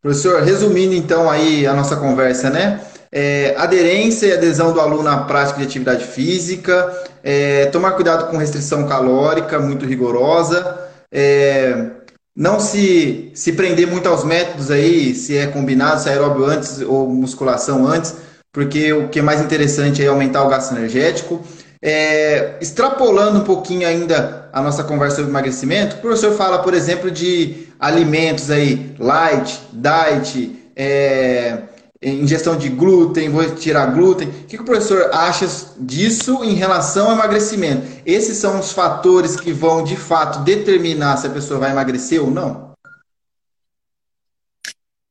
Professor, 0.00 0.42
resumindo 0.42 0.94
então 0.94 1.28
aí 1.28 1.66
a 1.66 1.74
nossa 1.74 1.96
conversa, 1.96 2.48
né? 2.48 2.80
É, 3.12 3.54
aderência 3.58 4.26
e 4.26 4.32
adesão 4.32 4.72
do 4.72 4.80
aluno 4.80 5.08
à 5.08 5.24
prática 5.24 5.58
de 5.58 5.66
atividade 5.66 6.04
física, 6.04 7.06
é, 7.22 7.66
tomar 7.66 7.92
cuidado 7.92 8.30
com 8.30 8.36
restrição 8.36 8.86
calórica 8.86 9.58
muito 9.58 9.84
rigorosa, 9.84 10.88
é, 11.10 11.97
não 12.38 12.60
se, 12.60 13.32
se 13.34 13.50
prender 13.50 13.88
muito 13.88 14.08
aos 14.08 14.22
métodos 14.22 14.70
aí, 14.70 15.12
se 15.12 15.36
é 15.36 15.48
combinado, 15.48 16.00
se 16.00 16.08
é 16.08 16.12
aeróbio 16.12 16.44
antes 16.44 16.80
ou 16.82 17.08
musculação 17.08 17.84
antes, 17.84 18.14
porque 18.52 18.92
o 18.92 19.08
que 19.08 19.18
é 19.18 19.22
mais 19.22 19.40
interessante 19.40 20.04
é 20.04 20.06
aumentar 20.06 20.44
o 20.44 20.48
gasto 20.48 20.70
energético. 20.70 21.42
É, 21.82 22.54
extrapolando 22.60 23.40
um 23.40 23.44
pouquinho 23.44 23.88
ainda 23.88 24.48
a 24.52 24.62
nossa 24.62 24.84
conversa 24.84 25.16
sobre 25.16 25.32
emagrecimento, 25.32 25.96
o 25.96 25.98
professor 25.98 26.32
fala, 26.36 26.60
por 26.60 26.74
exemplo, 26.74 27.10
de 27.10 27.66
alimentos 27.80 28.52
aí, 28.52 28.94
light, 29.00 29.60
diet, 29.72 30.56
é, 30.76 31.58
ingestão 32.02 32.56
de 32.56 32.68
glúten, 32.68 33.28
vou 33.28 33.54
tirar 33.56 33.86
glúten. 33.86 34.28
O 34.28 34.32
que, 34.44 34.56
que 34.56 34.62
o 34.62 34.64
professor 34.64 35.10
acha 35.12 35.46
disso 35.78 36.44
em 36.44 36.54
relação 36.54 37.08
ao 37.08 37.14
emagrecimento? 37.14 38.02
Esses 38.06 38.36
são 38.36 38.60
os 38.60 38.72
fatores 38.72 39.38
que 39.38 39.52
vão, 39.52 39.82
de 39.82 39.96
fato, 39.96 40.40
determinar 40.44 41.16
se 41.16 41.26
a 41.26 41.30
pessoa 41.30 41.60
vai 41.60 41.70
emagrecer 41.70 42.22
ou 42.22 42.30
não? 42.30 42.72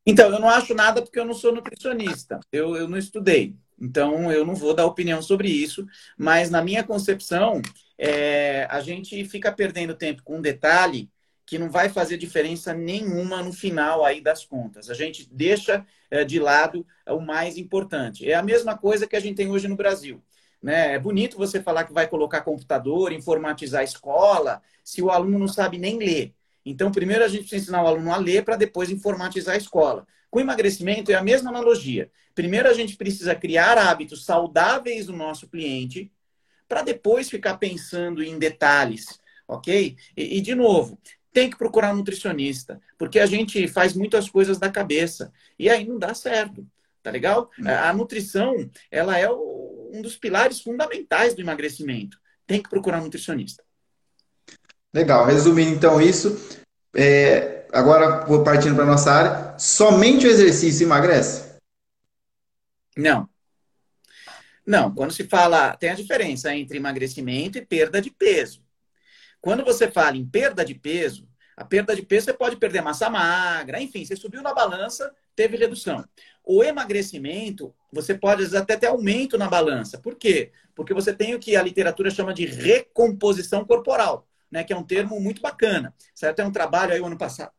Então, 0.06 0.32
eu 0.32 0.40
não 0.40 0.48
acho 0.48 0.74
nada 0.74 1.02
porque 1.02 1.20
eu 1.20 1.26
não 1.26 1.34
sou 1.34 1.54
nutricionista. 1.54 2.40
Eu, 2.52 2.78
eu 2.78 2.88
não 2.88 2.98
estudei. 2.98 3.56
Então, 3.80 4.32
eu 4.32 4.46
não 4.46 4.56
vou 4.56 4.74
dar 4.74 4.86
opinião 4.86 5.22
sobre 5.22 5.50
isso. 5.50 5.86
Mas, 6.18 6.50
na 6.50 6.64
minha 6.64 6.84
concepção, 6.84 7.62
é, 7.98 8.66
a 8.70 8.80
gente 8.80 9.26
fica 9.26 9.52
perdendo 9.52 9.94
tempo 9.94 10.24
com 10.24 10.38
um 10.38 10.42
detalhe 10.42 11.10
que 11.46 11.60
não 11.60 11.70
vai 11.70 11.90
fazer 11.90 12.18
diferença 12.18 12.74
nenhuma 12.74 13.44
no 13.44 13.52
final 13.52 14.06
aí 14.06 14.22
das 14.22 14.46
contas. 14.46 14.90
A 14.90 14.94
gente 14.94 15.28
deixa 15.32 15.86
de 16.26 16.40
lado 16.40 16.86
o 17.08 17.20
mais 17.20 17.58
importante. 17.58 18.30
É 18.30 18.36
a 18.36 18.44
mesma 18.44 18.78
coisa 18.78 19.08
que 19.08 19.16
a 19.16 19.20
gente 19.20 19.36
tem 19.36 19.50
hoje 19.50 19.68
no 19.68 19.76
Brasil. 19.76 20.22
Né? 20.62 20.94
É 20.94 21.00
bonito 21.00 21.38
você 21.38 21.62
falar 21.62 21.84
que 21.84 21.94
vai 21.94 22.08
colocar 22.08 22.42
computador, 22.42 23.12
informatizar 23.12 23.82
a 23.82 23.84
escola, 23.84 24.62
se 24.84 25.02
o 25.02 25.10
aluno 25.10 25.38
não 25.38 25.48
sabe 25.48 25.78
nem 25.78 25.98
ler. 25.98 26.34
Então, 26.66 26.92
primeiro 26.92 27.24
a 27.24 27.28
gente 27.28 27.42
precisa 27.42 27.62
ensinar 27.62 27.84
o 27.84 27.88
aluno 27.88 28.12
a 28.12 28.18
ler 28.18 28.44
para 28.44 28.56
depois 28.56 28.90
informatizar 28.90 29.56
a 29.56 29.58
escola. 29.58 30.06
Com 30.30 30.40
emagrecimento 30.40 31.12
é 31.12 31.16
a 31.16 31.24
mesma 31.24 31.50
analogia. 31.50 32.12
Primeiro 32.36 32.68
a 32.68 32.74
gente 32.74 32.98
precisa 32.98 33.34
criar 33.36 33.78
hábitos 33.78 34.26
saudáveis 34.26 35.06
do 35.06 35.14
nosso 35.14 35.48
cliente, 35.48 36.12
para 36.68 36.82
depois 36.82 37.30
ficar 37.30 37.58
pensando 37.58 38.22
em 38.22 38.38
detalhes, 38.38 39.20
ok? 39.48 39.96
E, 40.16 40.38
e, 40.38 40.42
de 40.42 40.54
novo, 40.54 41.00
tem 41.34 41.50
que 41.50 41.58
procurar 41.58 41.94
um 41.94 41.98
nutricionista, 41.98 42.80
porque 42.98 43.20
a 43.20 43.26
gente 43.26 43.68
faz 43.68 43.94
muitas 43.94 44.30
coisas 44.30 44.58
da 44.58 44.70
cabeça 44.70 45.32
e 45.58 45.70
aí 45.70 45.86
não 45.88 46.00
dá 46.00 46.14
certo, 46.14 46.66
tá 47.04 47.12
legal? 47.12 47.50
Hum. 47.60 47.68
A 47.68 47.94
nutrição, 47.94 48.70
ela 48.90 49.18
é 49.18 49.30
um 49.30 50.02
dos 50.02 50.18
pilares 50.18 50.62
fundamentais 50.62 51.34
do 51.34 51.42
emagrecimento. 51.42 52.20
Tem 52.46 52.62
que 52.62 52.70
procurar 52.70 53.00
um 53.00 53.06
nutricionista. 53.06 53.64
Legal. 54.94 55.26
Resumindo 55.26 55.72
então 55.72 56.02
isso, 56.02 56.60
é, 56.96 57.68
agora 57.72 58.26
vou 58.26 58.44
partindo 58.44 58.76
para 58.76 58.86
nossa 58.86 59.12
área. 59.12 59.60
Somente 59.60 60.26
o 60.26 60.30
exercício 60.30 60.86
emagrece? 60.86 61.58
Não. 62.96 63.30
Não, 64.66 64.94
quando 64.94 65.14
se 65.14 65.24
fala, 65.26 65.78
tem 65.78 65.90
a 65.90 65.96
diferença 65.96 66.54
entre 66.54 66.78
emagrecimento 66.78 67.58
e 67.58 67.66
perda 67.66 68.02
de 68.02 68.12
peso. 68.12 68.62
Quando 69.42 69.64
você 69.64 69.90
fala 69.90 70.18
em 70.18 70.26
perda 70.26 70.64
de 70.66 70.74
peso, 70.74 71.28
a 71.56 71.66
perda 71.66 71.96
de 71.96 72.02
peso 72.02 72.26
você 72.26 72.34
pode 72.34 72.56
perder 72.58 72.82
massa 72.82 73.10
magra, 73.10 73.82
enfim, 73.82 74.06
você 74.06 74.16
subiu 74.16 74.42
na 74.42 74.54
balança, 74.54 75.12
teve 75.36 75.58
redução. 75.58 76.06
O 76.44 76.64
emagrecimento, 76.64 77.74
você 77.92 78.14
pode 78.14 78.56
até 78.56 78.78
ter 78.78 78.88
aumento 78.88 79.38
na 79.38 79.48
balança. 79.48 79.98
Por 79.98 80.16
quê? 80.16 80.52
Porque 80.76 80.94
você 80.94 81.14
tem 81.14 81.36
o 81.36 81.40
que 81.40 81.56
a 81.56 81.64
literatura 81.64 82.10
chama 82.10 82.34
de 82.34 82.46
recomposição 82.46 83.66
corporal, 83.66 84.28
né? 84.52 84.64
Que 84.64 84.72
é 84.72 84.78
um 84.78 84.84
termo 84.84 85.20
muito 85.20 85.42
bacana. 85.42 85.94
Saiu 86.14 86.32
até 86.32 86.46
um 86.46 86.52
trabalho 86.52 86.94
aí 86.94 87.02
o 87.02 87.06
ano 87.06 87.18
passado 87.18 87.52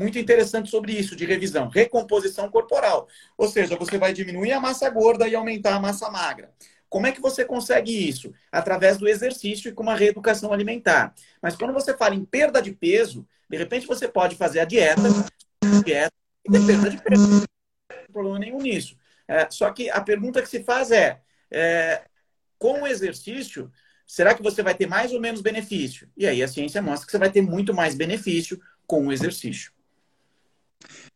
muito 0.00 0.18
interessante 0.18 0.70
sobre 0.70 0.92
isso, 0.92 1.14
de 1.14 1.26
revisão. 1.26 1.68
Recomposição 1.68 2.50
corporal. 2.50 3.06
Ou 3.36 3.48
seja, 3.48 3.76
você 3.76 3.98
vai 3.98 4.14
diminuir 4.14 4.52
a 4.52 4.60
massa 4.60 4.88
gorda 4.88 5.28
e 5.28 5.34
aumentar 5.34 5.74
a 5.74 5.80
massa 5.80 6.10
magra. 6.10 6.50
Como 6.90 7.06
é 7.06 7.12
que 7.12 7.20
você 7.20 7.44
consegue 7.44 8.08
isso? 8.08 8.34
Através 8.50 8.98
do 8.98 9.08
exercício 9.08 9.68
e 9.68 9.72
com 9.72 9.84
uma 9.84 9.94
reeducação 9.94 10.52
alimentar. 10.52 11.14
Mas 11.40 11.54
quando 11.56 11.72
você 11.72 11.96
fala 11.96 12.16
em 12.16 12.24
perda 12.24 12.60
de 12.60 12.72
peso, 12.72 13.24
de 13.48 13.56
repente 13.56 13.86
você 13.86 14.08
pode 14.08 14.34
fazer 14.34 14.58
a 14.58 14.64
dieta, 14.64 15.02
dieta 15.84 16.12
e 16.44 16.50
ter 16.50 16.66
perda 16.66 16.90
de 16.90 17.00
peso. 17.00 17.30
Não 17.30 17.40
tem 17.88 18.12
problema 18.12 18.38
nenhum 18.40 18.60
nisso. 18.60 18.96
É, 19.28 19.48
só 19.48 19.70
que 19.70 19.88
a 19.88 20.00
pergunta 20.00 20.42
que 20.42 20.48
se 20.48 20.64
faz 20.64 20.90
é, 20.90 21.20
é, 21.48 22.02
com 22.58 22.82
o 22.82 22.86
exercício, 22.86 23.70
será 24.04 24.34
que 24.34 24.42
você 24.42 24.60
vai 24.60 24.74
ter 24.74 24.88
mais 24.88 25.12
ou 25.12 25.20
menos 25.20 25.40
benefício? 25.40 26.08
E 26.16 26.26
aí 26.26 26.42
a 26.42 26.48
ciência 26.48 26.82
mostra 26.82 27.06
que 27.06 27.12
você 27.12 27.18
vai 27.18 27.30
ter 27.30 27.40
muito 27.40 27.72
mais 27.72 27.94
benefício 27.94 28.60
com 28.84 29.06
o 29.06 29.12
exercício. 29.12 29.70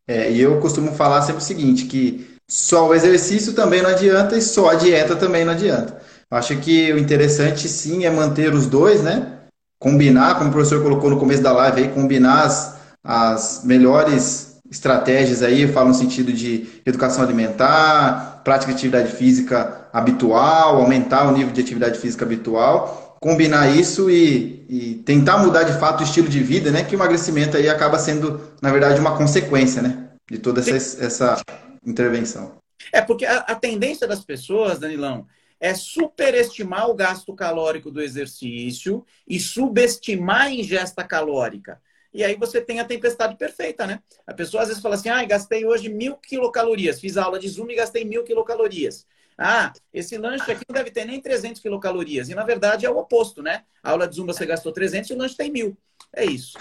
É, 0.07 0.31
e 0.31 0.41
eu 0.41 0.61
costumo 0.61 0.95
falar 0.95 1.23
sempre 1.23 1.43
o 1.43 1.45
seguinte, 1.45 1.87
que 1.87 2.34
só 2.49 2.89
o 2.89 2.95
exercício 2.95 3.53
também 3.53 3.83
não 3.83 3.91
adianta 3.91 4.37
e 4.37 4.43
só 4.43 4.71
a 4.71 4.75
dieta 4.75 5.17
também 5.17 5.45
não 5.45 5.53
adianta. 5.53 5.99
Acho 6.31 6.57
que 6.57 6.93
o 6.93 6.99
interessante 6.99 7.69
sim 7.69 8.05
é 8.05 8.11
manter 8.11 8.53
os 8.53 8.67
dois, 8.67 9.03
né? 9.03 9.39
Combinar, 9.79 10.37
como 10.37 10.51
o 10.51 10.53
professor 10.53 10.83
colocou 10.83 11.11
no 11.11 11.19
começo 11.19 11.43
da 11.43 11.53
live 11.53 11.83
aí, 11.83 11.89
combinar 11.89 12.45
as, 12.45 12.77
as 13.03 13.63
melhores 13.65 14.55
estratégias 14.71 15.43
aí, 15.43 15.63
eu 15.63 15.73
falo 15.73 15.89
no 15.89 15.95
sentido 15.95 16.33
de 16.33 16.67
educação 16.85 17.23
alimentar, 17.23 18.41
prática 18.43 18.73
de 18.73 18.79
atividade 18.79 19.13
física 19.13 19.89
habitual, 19.93 20.81
aumentar 20.81 21.29
o 21.29 21.33
nível 21.33 21.53
de 21.53 21.61
atividade 21.61 21.99
física 21.99 22.25
habitual, 22.25 23.17
combinar 23.21 23.69
isso 23.69 24.11
e, 24.11 24.67
e 24.69 24.95
tentar 25.07 25.39
mudar 25.39 25.63
de 25.63 25.79
fato 25.79 26.01
o 26.01 26.05
estilo 26.05 26.29
de 26.29 26.41
vida, 26.41 26.71
né? 26.71 26.83
Que 26.83 26.95
o 26.95 26.99
emagrecimento 26.99 27.57
aí 27.57 27.69
acaba 27.69 27.99
sendo, 27.99 28.41
na 28.61 28.73
verdade, 28.73 29.01
uma 29.01 29.17
consequência, 29.17 29.81
né? 29.81 30.09
De 30.31 30.39
toda 30.39 30.61
essa, 30.61 31.05
essa 31.05 31.41
intervenção. 31.85 32.59
É 32.93 33.01
porque 33.01 33.25
a, 33.25 33.39
a 33.39 33.55
tendência 33.55 34.07
das 34.07 34.25
pessoas, 34.25 34.79
Danilão, 34.79 35.27
é 35.61 35.75
superestimar 35.75 36.91
o 36.91 36.95
gasto 36.95 37.35
calórico 37.35 37.91
do 37.91 38.03
exercício 38.03 39.05
e 39.27 39.41
subestimar 39.41 40.43
a 40.43 40.51
ingesta 40.51 41.03
calórica. 41.05 41.81
E 42.13 42.23
aí 42.23 42.37
você 42.37 42.61
tem 42.61 42.81
a 42.81 42.85
tempestade 42.85 43.37
perfeita, 43.37 43.87
né? 43.87 44.01
A 44.27 44.33
pessoa 44.33 44.63
às 44.63 44.69
vezes 44.69 44.83
fala 44.83 44.95
assim, 44.95 45.09
ah, 45.09 45.25
gastei 45.25 45.65
hoje 45.65 45.89
mil 45.89 46.17
quilocalorias, 46.17 47.01
fiz 47.01 47.17
aula 47.17 47.39
de 47.39 47.49
Zoom 47.49 47.71
e 47.71 47.77
gastei 47.77 48.05
mil 48.05 48.23
quilocalorias. 48.23 49.07
Ah, 49.37 49.73
esse 49.93 50.17
lanche 50.17 50.51
aqui 50.53 50.65
não 50.69 50.75
deve 50.75 50.93
ter 50.93 51.05
nem 51.05 51.21
300 51.21 51.61
quilocalorias. 51.61 52.29
E 52.29 52.35
na 52.35 52.45
verdade 52.45 52.87
é 52.87 52.91
o 52.91 52.99
oposto, 52.99 53.43
né? 53.43 53.65
A 53.83 53.91
aula 53.91 54.07
de 54.07 54.15
Zoom 54.15 54.27
você 54.27 54.47
gastou 54.47 54.73
300 54.73 55.11
e 55.11 55.15
o 55.15 55.19
lanche 55.19 55.37
tem 55.37 55.51
mil. 55.51 55.77
É 56.15 56.25
isso. 56.25 56.57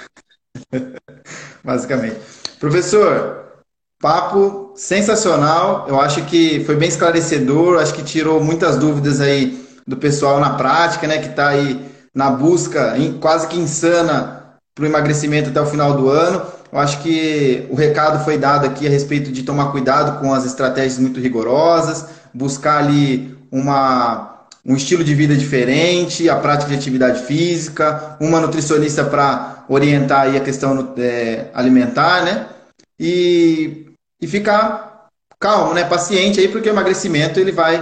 Basicamente. 1.64 2.20
Professor, 2.60 3.53
Papo 4.04 4.74
sensacional. 4.76 5.86
Eu 5.88 5.98
acho 5.98 6.26
que 6.26 6.62
foi 6.66 6.76
bem 6.76 6.90
esclarecedor. 6.90 7.80
Acho 7.80 7.94
que 7.94 8.04
tirou 8.04 8.44
muitas 8.44 8.76
dúvidas 8.76 9.22
aí 9.22 9.66
do 9.88 9.96
pessoal 9.96 10.42
na 10.42 10.56
prática, 10.56 11.08
né? 11.08 11.20
Que 11.20 11.30
está 11.30 11.48
aí 11.48 11.80
na 12.14 12.30
busca 12.30 12.96
quase 13.22 13.48
que 13.48 13.58
insana 13.58 14.58
para 14.76 14.84
o 14.84 14.88
emagrecimento 14.88 15.52
até 15.52 15.62
o 15.62 15.66
final 15.66 15.94
do 15.94 16.10
ano. 16.10 16.42
Eu 16.70 16.80
acho 16.80 17.02
que 17.02 17.66
o 17.70 17.76
recado 17.76 18.26
foi 18.26 18.38
dado 18.38 18.66
aqui 18.66 18.86
a 18.86 18.90
respeito 18.90 19.32
de 19.32 19.42
tomar 19.42 19.72
cuidado 19.72 20.20
com 20.20 20.34
as 20.34 20.44
estratégias 20.44 21.00
muito 21.00 21.22
rigorosas, 21.22 22.08
buscar 22.34 22.80
ali 22.80 23.38
uma, 23.50 24.48
um 24.66 24.76
estilo 24.76 25.02
de 25.02 25.16
vida 25.16 25.34
diferente, 25.34 26.30
a 26.30 26.36
prática 26.36 26.72
de 26.72 26.76
atividade 26.76 27.24
física, 27.24 28.18
uma 28.20 28.42
nutricionista 28.42 29.06
para 29.06 29.64
orientar 29.70 30.24
aí 30.24 30.36
a 30.36 30.42
questão 30.42 30.94
é, 30.98 31.46
alimentar, 31.54 32.26
né? 32.26 32.48
E 33.00 33.93
e 34.24 34.28
ficar 34.28 35.10
calmo, 35.38 35.74
né? 35.74 35.84
Paciente 35.84 36.40
aí, 36.40 36.48
porque 36.48 36.70
o 36.70 36.72
emagrecimento 36.72 37.40
ele 37.40 37.52
vai 37.52 37.76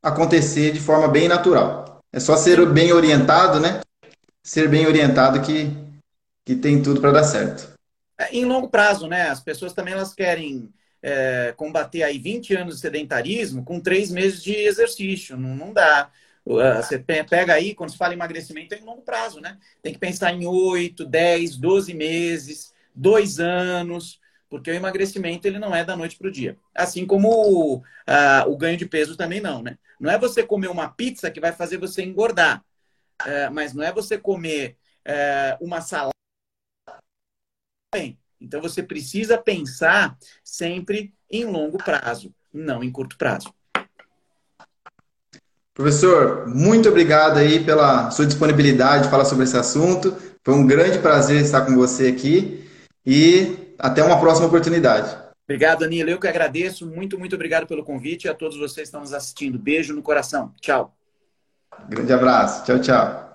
acontecer 0.00 0.70
de 0.70 0.78
forma 0.78 1.08
bem 1.08 1.26
natural. 1.26 2.00
É 2.12 2.20
só 2.20 2.36
ser 2.36 2.64
bem 2.66 2.92
orientado, 2.92 3.58
né? 3.58 3.80
Ser 4.40 4.68
bem 4.68 4.86
orientado 4.86 5.42
que, 5.42 5.72
que 6.44 6.54
tem 6.54 6.80
tudo 6.80 7.00
para 7.00 7.10
dar 7.10 7.24
certo. 7.24 7.76
É, 8.16 8.32
em 8.32 8.44
longo 8.44 8.68
prazo, 8.68 9.08
né? 9.08 9.28
As 9.28 9.40
pessoas 9.40 9.72
também 9.72 9.92
elas 9.92 10.14
querem 10.14 10.72
é, 11.02 11.52
combater 11.56 12.04
aí 12.04 12.16
20 12.16 12.54
anos 12.54 12.76
de 12.76 12.80
sedentarismo 12.80 13.64
com 13.64 13.80
três 13.80 14.12
meses 14.12 14.40
de 14.40 14.54
exercício. 14.54 15.36
Não, 15.36 15.56
não 15.56 15.72
dá. 15.72 16.10
Você 16.46 16.98
pega 16.98 17.52
aí, 17.52 17.74
quando 17.74 17.90
se 17.90 17.98
fala 17.98 18.14
em 18.14 18.16
emagrecimento, 18.16 18.72
é 18.72 18.78
em 18.78 18.84
longo 18.84 19.02
prazo, 19.02 19.40
né? 19.40 19.58
Tem 19.82 19.92
que 19.92 19.98
pensar 19.98 20.32
em 20.32 20.46
8, 20.46 21.04
10, 21.04 21.56
12 21.56 21.92
meses, 21.92 22.72
dois 22.94 23.40
anos 23.40 24.20
porque 24.48 24.70
o 24.70 24.74
emagrecimento 24.74 25.46
ele 25.46 25.58
não 25.58 25.74
é 25.74 25.84
da 25.84 25.96
noite 25.96 26.16
para 26.16 26.28
o 26.28 26.32
dia. 26.32 26.56
Assim 26.74 27.06
como 27.06 27.76
uh, 27.76 27.82
o 28.46 28.56
ganho 28.56 28.76
de 28.76 28.86
peso 28.86 29.16
também 29.16 29.40
não, 29.40 29.62
né? 29.62 29.78
Não 30.00 30.10
é 30.10 30.18
você 30.18 30.42
comer 30.42 30.68
uma 30.68 30.88
pizza 30.88 31.30
que 31.30 31.40
vai 31.40 31.52
fazer 31.52 31.76
você 31.76 32.02
engordar, 32.02 32.64
uh, 33.22 33.52
mas 33.52 33.74
não 33.74 33.82
é 33.82 33.92
você 33.92 34.16
comer 34.16 34.76
uh, 35.06 35.64
uma 35.64 35.80
salada. 35.80 36.12
Então 38.40 38.60
você 38.60 38.82
precisa 38.82 39.36
pensar 39.36 40.16
sempre 40.44 41.12
em 41.30 41.44
longo 41.44 41.78
prazo, 41.78 42.32
não 42.52 42.82
em 42.82 42.90
curto 42.90 43.16
prazo. 43.16 43.52
Professor, 45.74 46.48
muito 46.48 46.88
obrigado 46.88 47.38
aí 47.38 47.64
pela 47.64 48.10
sua 48.10 48.26
disponibilidade 48.26 49.04
de 49.04 49.10
falar 49.10 49.24
sobre 49.24 49.44
esse 49.44 49.56
assunto. 49.56 50.16
Foi 50.42 50.54
um 50.54 50.66
grande 50.66 50.98
prazer 50.98 51.40
estar 51.40 51.64
com 51.64 51.76
você 51.76 52.08
aqui. 52.08 52.68
E 53.06 53.67
até 53.78 54.02
uma 54.02 54.18
próxima 54.18 54.46
oportunidade. 54.46 55.16
Obrigado, 55.44 55.80
Danilo. 55.80 56.10
Eu 56.10 56.20
que 56.20 56.28
agradeço. 56.28 56.86
Muito, 56.86 57.18
muito 57.18 57.34
obrigado 57.34 57.66
pelo 57.66 57.82
convite 57.84 58.24
e 58.24 58.28
a 58.28 58.34
todos 58.34 58.58
vocês 58.58 58.74
que 58.74 58.82
estão 58.82 59.00
nos 59.00 59.14
assistindo. 59.14 59.58
Beijo 59.58 59.94
no 59.94 60.02
coração. 60.02 60.52
Tchau. 60.60 60.94
Grande 61.88 62.12
abraço. 62.12 62.64
Tchau, 62.64 62.80
tchau. 62.80 63.27